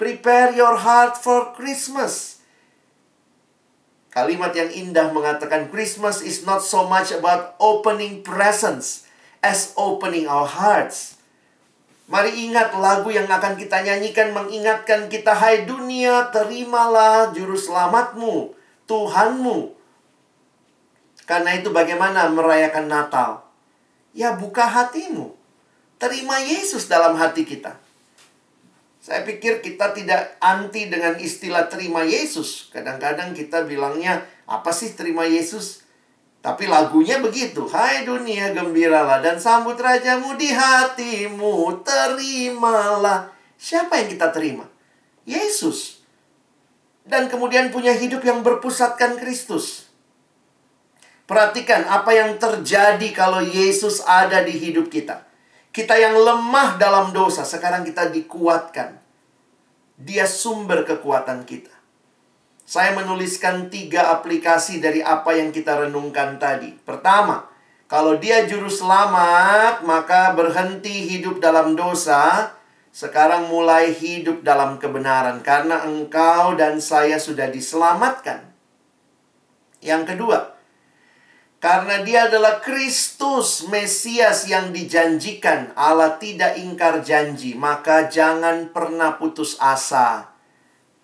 Prepare 0.00 0.56
your 0.56 0.80
heart 0.80 1.20
for 1.20 1.52
Christmas. 1.52 2.40
Kalimat 4.08 4.56
yang 4.56 4.72
indah 4.72 5.12
mengatakan 5.12 5.68
Christmas 5.68 6.24
is 6.24 6.48
not 6.48 6.64
so 6.64 6.88
much 6.88 7.12
about 7.12 7.52
opening 7.60 8.24
presents 8.24 9.04
as 9.44 9.76
opening 9.76 10.24
our 10.24 10.48
hearts. 10.48 11.20
Mari 12.08 12.48
ingat 12.48 12.72
lagu 12.80 13.12
yang 13.12 13.28
akan 13.28 13.60
kita 13.60 13.84
nyanyikan 13.84 14.32
mengingatkan 14.32 15.12
kita 15.12 15.36
hai 15.36 15.68
dunia 15.68 16.32
terimalah 16.32 17.36
juru 17.36 17.60
selamatmu, 17.60 18.56
Tuhanmu. 18.88 19.77
Karena 21.28 21.52
itu 21.52 21.68
bagaimana 21.68 22.32
merayakan 22.32 22.88
Natal? 22.88 23.44
Ya 24.16 24.32
buka 24.32 24.64
hatimu. 24.64 25.36
Terima 26.00 26.40
Yesus 26.40 26.88
dalam 26.88 27.20
hati 27.20 27.44
kita. 27.44 27.76
Saya 29.04 29.28
pikir 29.28 29.60
kita 29.60 29.92
tidak 29.92 30.40
anti 30.40 30.88
dengan 30.88 31.20
istilah 31.20 31.68
terima 31.68 32.00
Yesus. 32.00 32.72
Kadang-kadang 32.72 33.36
kita 33.36 33.68
bilangnya, 33.68 34.24
apa 34.48 34.72
sih 34.72 34.96
terima 34.96 35.28
Yesus? 35.28 35.84
Tapi 36.40 36.64
lagunya 36.64 37.20
begitu. 37.20 37.66
Hai 37.68 38.08
dunia 38.08 38.56
gembiralah 38.56 39.20
dan 39.20 39.36
sambut 39.36 39.76
rajamu 39.76 40.32
di 40.38 40.48
hatimu. 40.48 41.84
Terimalah. 41.84 43.28
Siapa 43.58 44.00
yang 44.00 44.08
kita 44.08 44.32
terima? 44.32 44.64
Yesus. 45.28 46.00
Dan 47.04 47.28
kemudian 47.28 47.68
punya 47.68 47.92
hidup 47.92 48.24
yang 48.24 48.40
berpusatkan 48.40 49.20
Kristus. 49.20 49.87
Perhatikan 51.28 51.84
apa 51.84 52.08
yang 52.16 52.40
terjadi 52.40 53.04
kalau 53.12 53.44
Yesus 53.44 54.00
ada 54.00 54.40
di 54.40 54.56
hidup 54.56 54.88
kita. 54.88 55.28
Kita 55.68 55.92
yang 56.00 56.16
lemah 56.16 56.80
dalam 56.80 57.12
dosa, 57.12 57.44
sekarang 57.44 57.84
kita 57.84 58.08
dikuatkan. 58.08 58.96
Dia 60.00 60.24
sumber 60.24 60.88
kekuatan 60.88 61.44
kita. 61.44 61.76
Saya 62.64 62.96
menuliskan 62.96 63.68
tiga 63.68 64.08
aplikasi 64.16 64.80
dari 64.80 65.04
apa 65.04 65.36
yang 65.36 65.52
kita 65.52 65.84
renungkan 65.84 66.40
tadi. 66.40 66.72
Pertama, 66.80 67.44
kalau 67.88 68.16
dia 68.16 68.48
juru 68.48 68.72
selamat, 68.72 69.84
maka 69.84 70.32
berhenti 70.32 71.12
hidup 71.12 71.44
dalam 71.44 71.76
dosa. 71.76 72.52
Sekarang 72.88 73.52
mulai 73.52 73.92
hidup 73.92 74.40
dalam 74.40 74.80
kebenaran. 74.80 75.44
Karena 75.44 75.84
engkau 75.84 76.56
dan 76.56 76.80
saya 76.80 77.20
sudah 77.20 77.52
diselamatkan. 77.52 78.48
Yang 79.80 80.16
kedua, 80.16 80.57
karena 81.58 82.06
dia 82.06 82.30
adalah 82.30 82.62
Kristus, 82.62 83.66
Mesias 83.66 84.46
yang 84.46 84.70
dijanjikan. 84.70 85.74
Allah 85.74 86.14
tidak 86.14 86.54
ingkar 86.54 87.02
janji, 87.02 87.58
maka 87.58 88.06
jangan 88.06 88.70
pernah 88.70 89.18
putus 89.18 89.58
asa. 89.58 90.30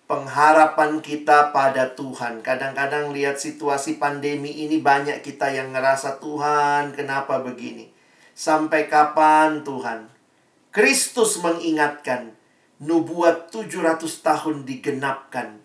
Pengharapan 0.07 1.03
kita 1.03 1.51
pada 1.51 1.91
Tuhan. 1.91 2.39
Kadang-kadang 2.39 3.11
lihat 3.11 3.35
situasi 3.35 3.99
pandemi 3.99 4.63
ini 4.63 4.79
banyak 4.79 5.19
kita 5.19 5.51
yang 5.51 5.75
ngerasa 5.75 6.23
Tuhan, 6.23 6.95
kenapa 6.95 7.43
begini? 7.43 7.91
Sampai 8.31 8.87
kapan 8.87 9.59
Tuhan? 9.67 10.07
Kristus 10.71 11.35
mengingatkan, 11.43 12.31
nubuat 12.79 13.51
700 13.51 14.07
tahun 14.23 14.63
digenapkan. 14.63 15.59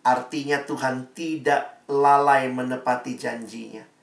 Artinya 0.00 0.64
Tuhan 0.64 1.12
tidak 1.12 1.84
lalai 1.92 2.48
menepati 2.48 3.12
janjinya. 3.20 3.97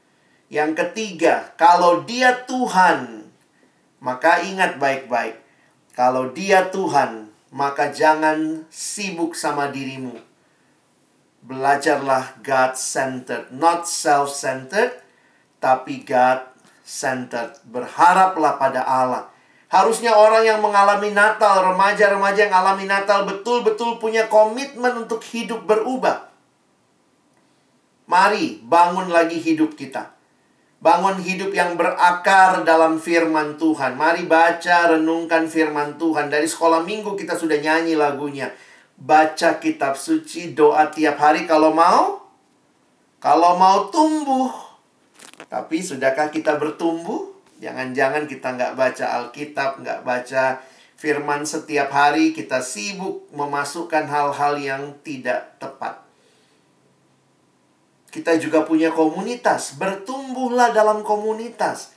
Yang 0.46 0.72
ketiga, 0.78 1.54
kalau 1.58 2.06
dia 2.06 2.46
Tuhan, 2.46 3.26
maka 3.98 4.46
ingat 4.46 4.78
baik-baik. 4.78 5.42
Kalau 5.98 6.30
dia 6.30 6.70
Tuhan, 6.70 7.34
maka 7.50 7.90
jangan 7.90 8.68
sibuk 8.70 9.34
sama 9.34 9.74
dirimu. 9.74 10.14
Belajarlah 11.46 12.42
God-centered, 12.46 13.54
not 13.54 13.90
self-centered, 13.90 15.02
tapi 15.58 16.06
God-centered. 16.06 17.62
Berharaplah 17.66 18.62
pada 18.62 18.86
Allah. 18.86 19.34
Harusnya 19.70 20.14
orang 20.14 20.46
yang 20.46 20.62
mengalami 20.62 21.10
Natal, 21.10 21.74
remaja-remaja 21.74 22.48
yang 22.48 22.54
mengalami 22.54 22.86
Natal 22.86 23.26
betul-betul 23.26 23.98
punya 23.98 24.30
komitmen 24.30 25.06
untuk 25.06 25.26
hidup 25.26 25.66
berubah. 25.66 26.30
Mari 28.06 28.62
bangun 28.62 29.10
lagi 29.10 29.42
hidup 29.42 29.74
kita. 29.74 30.15
Bangun 30.84 31.18
hidup 31.18 31.56
yang 31.56 31.80
berakar 31.80 32.62
dalam 32.62 33.02
firman 33.02 33.58
Tuhan. 33.58 33.98
Mari 33.98 34.30
baca, 34.30 34.94
renungkan 34.94 35.50
firman 35.50 35.98
Tuhan. 35.98 36.30
Dari 36.30 36.46
sekolah 36.46 36.86
minggu 36.86 37.18
kita 37.18 37.34
sudah 37.34 37.58
nyanyi 37.58 37.98
lagunya. 37.98 38.54
Baca 38.96 39.58
kitab 39.60 39.98
suci, 40.00 40.56
doa 40.56 40.88
tiap 40.94 41.20
hari 41.20 41.50
kalau 41.50 41.74
mau. 41.74 42.22
Kalau 43.18 43.58
mau 43.58 43.90
tumbuh. 43.90 44.54
Tapi 45.50 45.82
sudahkah 45.82 46.30
kita 46.30 46.62
bertumbuh? 46.62 47.34
Jangan-jangan 47.58 48.30
kita 48.30 48.54
nggak 48.54 48.76
baca 48.78 49.06
Alkitab, 49.18 49.82
nggak 49.82 50.00
baca 50.06 50.62
firman 50.96 51.50
setiap 51.50 51.90
hari. 51.90 52.30
Kita 52.30 52.62
sibuk 52.62 53.26
memasukkan 53.34 54.06
hal-hal 54.06 54.54
yang 54.62 54.84
tidak 55.02 55.58
tepat. 55.58 56.05
Kita 58.16 58.40
juga 58.40 58.64
punya 58.64 58.96
komunitas. 58.96 59.76
Bertumbuhlah 59.76 60.72
dalam 60.72 61.04
komunitas. 61.04 61.92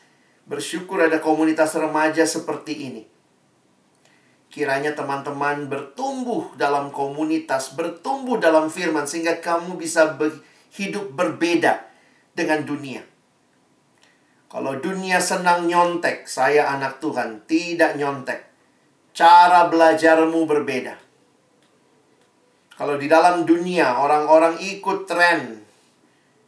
Bersyukur 0.51 1.07
ada 1.07 1.23
komunitas 1.23 1.79
remaja 1.79 2.27
seperti 2.27 2.91
ini. 2.91 3.07
Kiranya 4.51 4.99
teman-teman 4.99 5.71
bertumbuh 5.71 6.59
dalam 6.59 6.91
komunitas, 6.91 7.79
bertumbuh 7.79 8.43
dalam 8.43 8.66
firman, 8.66 9.07
sehingga 9.07 9.39
kamu 9.39 9.79
bisa 9.79 10.19
hidup 10.75 11.14
berbeda 11.14 11.87
dengan 12.35 12.66
dunia. 12.66 13.07
Kalau 14.51 14.75
dunia 14.83 15.23
senang 15.23 15.71
nyontek, 15.71 16.27
saya 16.27 16.66
anak 16.75 16.99
Tuhan, 16.99 17.47
tidak 17.47 17.95
nyontek. 17.95 18.43
Cara 19.14 19.71
belajarmu 19.71 20.49
berbeda. 20.51 20.99
Kalau 22.75 22.99
di 22.99 23.07
dalam 23.07 23.47
dunia 23.47 24.03
orang-orang 24.03 24.59
ikut 24.59 25.05
tren, 25.05 25.68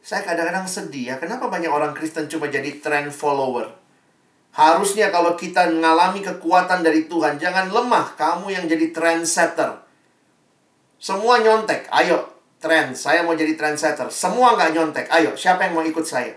saya 0.01 0.25
kadang-kadang 0.25 0.65
sedih 0.65 1.13
ya, 1.13 1.15
kenapa 1.21 1.53
banyak 1.53 1.69
orang 1.69 1.93
Kristen 1.93 2.25
cuma 2.27 2.49
jadi 2.49 2.81
trend 2.81 3.13
follower? 3.13 3.81
Harusnya 4.51 5.15
kalau 5.15 5.39
kita 5.39 5.71
mengalami 5.71 6.25
kekuatan 6.27 6.83
dari 6.83 7.07
Tuhan, 7.07 7.39
jangan 7.39 7.71
lemah. 7.71 8.19
Kamu 8.19 8.51
yang 8.51 8.67
jadi 8.67 8.91
trendsetter. 8.91 9.79
Semua 10.99 11.39
nyontek. 11.39 11.87
Ayo, 11.95 12.27
trend. 12.59 12.99
Saya 12.99 13.23
mau 13.23 13.39
jadi 13.39 13.55
trendsetter. 13.55 14.11
Semua 14.11 14.59
nggak 14.59 14.71
nyontek. 14.75 15.07
Ayo, 15.15 15.39
siapa 15.39 15.71
yang 15.71 15.79
mau 15.79 15.87
ikut 15.87 16.03
saya? 16.03 16.35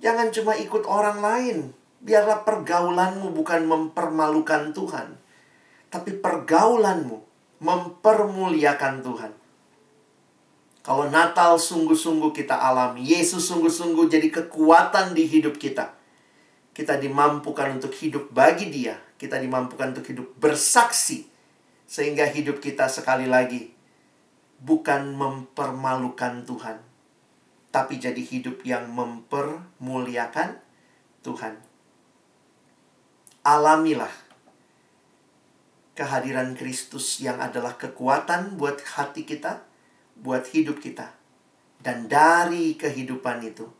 Jangan 0.00 0.32
cuma 0.32 0.56
ikut 0.56 0.88
orang 0.88 1.20
lain. 1.20 1.58
Biarlah 2.00 2.48
pergaulanmu 2.48 3.34
bukan 3.36 3.66
mempermalukan 3.68 4.72
Tuhan. 4.72 5.20
Tapi 5.92 6.16
pergaulanmu 6.16 7.16
mempermuliakan 7.60 9.04
Tuhan. 9.04 9.32
Kalau 10.88 11.12
Natal 11.12 11.60
sungguh-sungguh 11.60 12.32
kita 12.32 12.56
alami, 12.56 13.04
Yesus 13.04 13.44
sungguh-sungguh 13.52 14.08
jadi 14.08 14.32
kekuatan 14.32 15.12
di 15.12 15.28
hidup 15.28 15.60
kita. 15.60 15.92
Kita 16.72 16.96
dimampukan 16.96 17.76
untuk 17.76 17.92
hidup 17.92 18.32
bagi 18.32 18.72
Dia, 18.72 18.96
kita 19.20 19.36
dimampukan 19.36 19.92
untuk 19.92 20.08
hidup 20.08 20.32
bersaksi, 20.40 21.28
sehingga 21.84 22.24
hidup 22.24 22.64
kita 22.64 22.88
sekali 22.88 23.28
lagi 23.28 23.68
bukan 24.64 25.12
mempermalukan 25.12 26.48
Tuhan, 26.48 26.80
tapi 27.68 28.00
jadi 28.00 28.24
hidup 28.24 28.64
yang 28.64 28.88
mempermuliakan 28.88 30.56
Tuhan. 31.20 31.60
Alamilah 33.44 34.16
kehadiran 35.92 36.56
Kristus 36.56 37.20
yang 37.20 37.44
adalah 37.44 37.76
kekuatan 37.76 38.56
buat 38.56 38.80
hati 38.96 39.28
kita, 39.28 39.67
buat 40.18 40.50
hidup 40.50 40.82
kita, 40.82 41.14
dan 41.78 42.10
dari 42.10 42.74
kehidupan 42.74 43.42
itu 43.46 43.70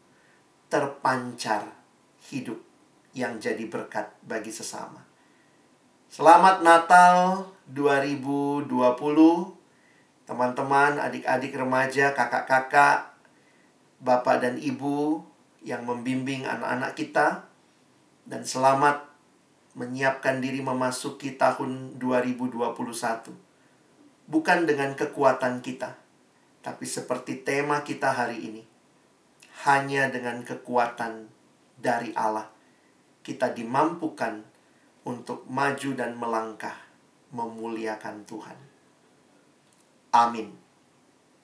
terpancar 0.70 1.66
hidup 2.30 2.60
yang 3.16 3.42
jadi 3.42 3.66
berkat 3.66 4.14
bagi 4.22 4.54
sesama. 4.54 5.02
Selamat 6.08 6.62
Natal 6.64 7.50
2020. 7.68 8.70
Teman-teman, 10.28 11.00
adik-adik 11.00 11.56
remaja, 11.56 12.12
kakak-kakak, 12.12 13.16
bapak 13.98 14.44
dan 14.44 14.56
ibu 14.60 15.24
yang 15.64 15.82
membimbing 15.88 16.44
anak-anak 16.44 16.94
kita 16.94 17.48
dan 18.28 18.44
selamat 18.44 19.08
menyiapkan 19.72 20.44
diri 20.44 20.60
memasuki 20.60 21.34
tahun 21.34 21.96
2021. 21.96 23.32
Bukan 24.28 24.58
dengan 24.68 24.92
kekuatan 24.92 25.64
kita, 25.64 25.96
tapi 26.62 26.84
seperti 26.84 27.42
tema 27.42 27.82
kita 27.86 28.12
hari 28.12 28.38
ini. 28.42 28.62
Hanya 29.66 30.06
dengan 30.08 30.46
kekuatan 30.46 31.26
dari 31.78 32.14
Allah 32.14 32.58
kita 33.28 33.52
dimampukan 33.52 34.40
untuk 35.04 35.44
maju 35.52 35.90
dan 35.92 36.16
melangkah 36.16 36.76
memuliakan 37.28 38.24
Tuhan. 38.24 38.56
Amin. 40.16 40.48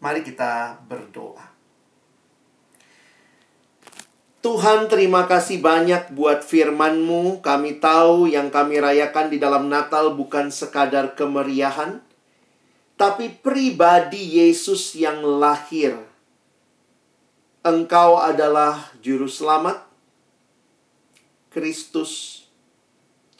Mari 0.00 0.24
kita 0.24 0.80
berdoa. 0.88 1.52
Tuhan 4.40 4.92
terima 4.92 5.24
kasih 5.24 5.60
banyak 5.60 6.12
buat 6.12 6.44
firman-Mu. 6.44 7.40
Kami 7.40 7.80
tahu 7.80 8.28
yang 8.28 8.52
kami 8.52 8.80
rayakan 8.80 9.32
di 9.32 9.40
dalam 9.40 9.72
Natal 9.72 10.12
bukan 10.16 10.52
sekadar 10.52 11.16
kemeriahan, 11.16 12.04
tapi 12.94 13.30
pribadi 13.30 14.38
Yesus 14.42 14.94
yang 14.94 15.22
lahir. 15.22 15.98
Engkau 17.64 18.20
adalah 18.20 18.92
juru 19.00 19.24
selamat, 19.24 19.80
Kristus 21.48 22.44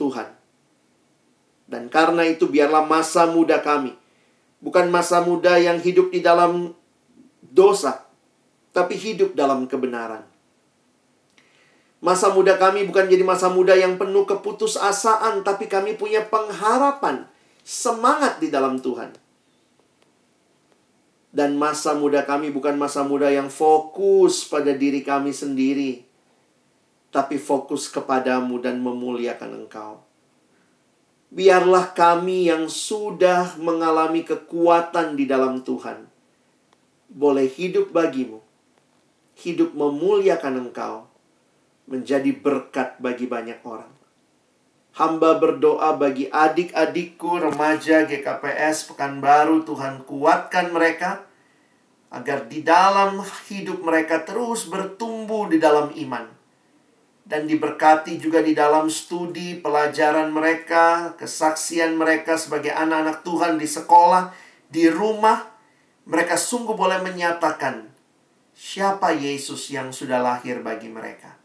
Tuhan. 0.01 0.33
Dan 1.69 1.93
karena 1.93 2.25
itu 2.25 2.49
biarlah 2.49 2.85
masa 2.89 3.29
muda 3.29 3.61
kami 3.61 4.05
bukan 4.65 4.89
masa 4.89 5.21
muda 5.21 5.61
yang 5.61 5.77
hidup 5.77 6.09
di 6.09 6.25
dalam 6.25 6.73
dosa, 7.45 8.09
tapi 8.73 8.97
hidup 8.97 9.37
dalam 9.37 9.69
kebenaran. 9.69 10.25
Masa 12.01 12.33
muda 12.33 12.57
kami 12.57 12.89
bukan 12.89 13.05
jadi 13.09 13.21
masa 13.21 13.53
muda 13.53 13.77
yang 13.77 14.01
penuh 14.01 14.25
keputusasaan, 14.25 15.45
tapi 15.45 15.69
kami 15.69 16.01
punya 16.01 16.25
pengharapan, 16.25 17.29
semangat 17.61 18.41
di 18.41 18.49
dalam 18.49 18.81
Tuhan. 18.81 19.13
Dan 21.35 21.59
masa 21.59 21.99
muda 21.99 22.23
kami 22.23 22.55
bukan 22.55 22.79
masa 22.79 23.03
muda 23.03 23.27
yang 23.27 23.51
fokus 23.51 24.47
pada 24.47 24.71
diri 24.71 25.03
kami 25.03 25.35
sendiri, 25.35 26.07
tapi 27.11 27.43
fokus 27.43 27.91
kepadamu 27.91 28.63
dan 28.63 28.79
memuliakan 28.79 29.67
Engkau. 29.67 29.99
Biarlah 31.35 31.91
kami 31.91 32.47
yang 32.47 32.71
sudah 32.71 33.59
mengalami 33.59 34.23
kekuatan 34.23 35.19
di 35.19 35.27
dalam 35.27 35.67
Tuhan, 35.67 36.07
boleh 37.11 37.51
hidup 37.51 37.91
bagimu, 37.91 38.39
hidup 39.43 39.75
memuliakan 39.75 40.71
Engkau, 40.71 41.11
menjadi 41.91 42.31
berkat 42.31 43.03
bagi 43.03 43.27
banyak 43.27 43.59
orang. 43.67 44.04
Hamba 44.95 45.43
berdoa 45.43 45.99
bagi 45.99 46.31
adik-adikku 46.31 47.43
remaja 47.43 48.07
GKPS 48.07 48.95
Pekanbaru, 48.95 49.67
Tuhan 49.67 50.07
kuatkan 50.07 50.71
mereka 50.71 51.27
agar 52.15 52.47
di 52.47 52.63
dalam 52.63 53.19
hidup 53.51 53.83
mereka 53.83 54.23
terus 54.23 54.71
bertumbuh 54.71 55.51
di 55.51 55.59
dalam 55.59 55.91
iman 55.91 56.31
dan 57.25 57.49
diberkati 57.49 58.21
juga 58.21 58.45
di 58.45 58.53
dalam 58.53 58.93
studi 58.93 59.57
pelajaran 59.57 60.29
mereka, 60.29 61.17
kesaksian 61.17 61.97
mereka 61.97 62.37
sebagai 62.37 62.71
anak-anak 62.71 63.25
Tuhan 63.25 63.57
di 63.57 63.65
sekolah, 63.65 64.31
di 64.69 64.93
rumah. 64.93 65.57
Mereka 66.05 66.37
sungguh 66.37 66.77
boleh 66.77 67.01
menyatakan 67.01 67.89
siapa 68.53 69.17
Yesus 69.17 69.73
yang 69.73 69.89
sudah 69.89 70.21
lahir 70.21 70.61
bagi 70.61 70.93
mereka. 70.93 71.41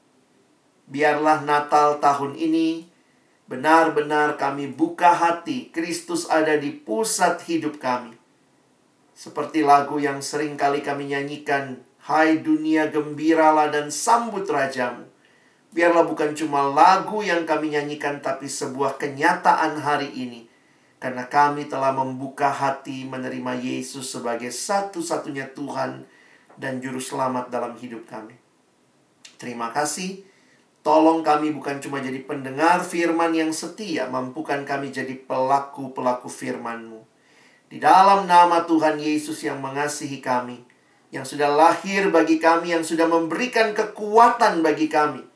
Biarlah 0.91 1.47
Natal 1.47 2.03
tahun 2.03 2.35
ini 2.35 2.88
benar-benar 3.49 4.37
kami 4.37 4.69
buka 4.69 5.09
hati, 5.09 5.73
Kristus 5.73 6.29
ada 6.29 6.53
di 6.55 6.69
pusat 6.69 7.41
hidup 7.49 7.81
kami. 7.81 8.13
Seperti 9.17 9.65
lagu 9.65 9.97
yang 9.97 10.21
sering 10.21 10.53
kali 10.55 10.85
kami 10.85 11.11
nyanyikan, 11.11 11.81
Hai 11.99 12.39
dunia 12.39 12.87
gembiralah 12.87 13.67
dan 13.67 13.91
sambut 13.91 14.47
rajamu. 14.47 15.03
Biarlah 15.75 16.07
bukan 16.07 16.31
cuma 16.33 16.65
lagu 16.65 17.19
yang 17.21 17.43
kami 17.43 17.75
nyanyikan, 17.75 18.23
tapi 18.23 18.47
sebuah 18.47 18.95
kenyataan 18.95 19.77
hari 19.83 20.09
ini. 20.15 20.47
Karena 20.97 21.27
kami 21.27 21.67
telah 21.67 21.91
membuka 21.91 22.49
hati 22.49 23.03
menerima 23.03 23.59
Yesus 23.59 24.09
sebagai 24.09 24.49
satu-satunya 24.49 25.51
Tuhan 25.51 26.07
dan 26.55 26.79
Juru 26.79 27.03
Selamat 27.03 27.51
dalam 27.51 27.75
hidup 27.77 28.07
kami. 28.07 28.35
Terima 29.39 29.71
kasih. 29.71 30.28
Tolong 30.89 31.21
kami 31.21 31.53
bukan 31.53 31.77
cuma 31.77 32.01
jadi 32.01 32.25
pendengar 32.25 32.81
firman 32.81 33.29
yang 33.37 33.53
setia, 33.53 34.09
mampukan 34.09 34.65
kami 34.65 34.89
jadi 34.89 35.13
pelaku-pelaku 35.13 36.25
firman-Mu. 36.25 37.05
Di 37.69 37.77
dalam 37.77 38.25
nama 38.25 38.65
Tuhan 38.65 38.97
Yesus 38.97 39.45
yang 39.45 39.61
mengasihi 39.61 40.17
kami, 40.17 40.65
yang 41.13 41.21
sudah 41.21 41.53
lahir 41.53 42.09
bagi 42.09 42.41
kami, 42.41 42.73
yang 42.73 42.81
sudah 42.81 43.05
memberikan 43.05 43.77
kekuatan 43.77 44.65
bagi 44.65 44.89
kami 44.89 45.29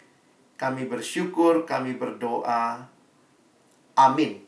kami 0.64 0.88
bersyukur, 0.88 1.68
kami 1.68 2.00
berdoa. 2.00 2.88
Amin. 4.00 4.43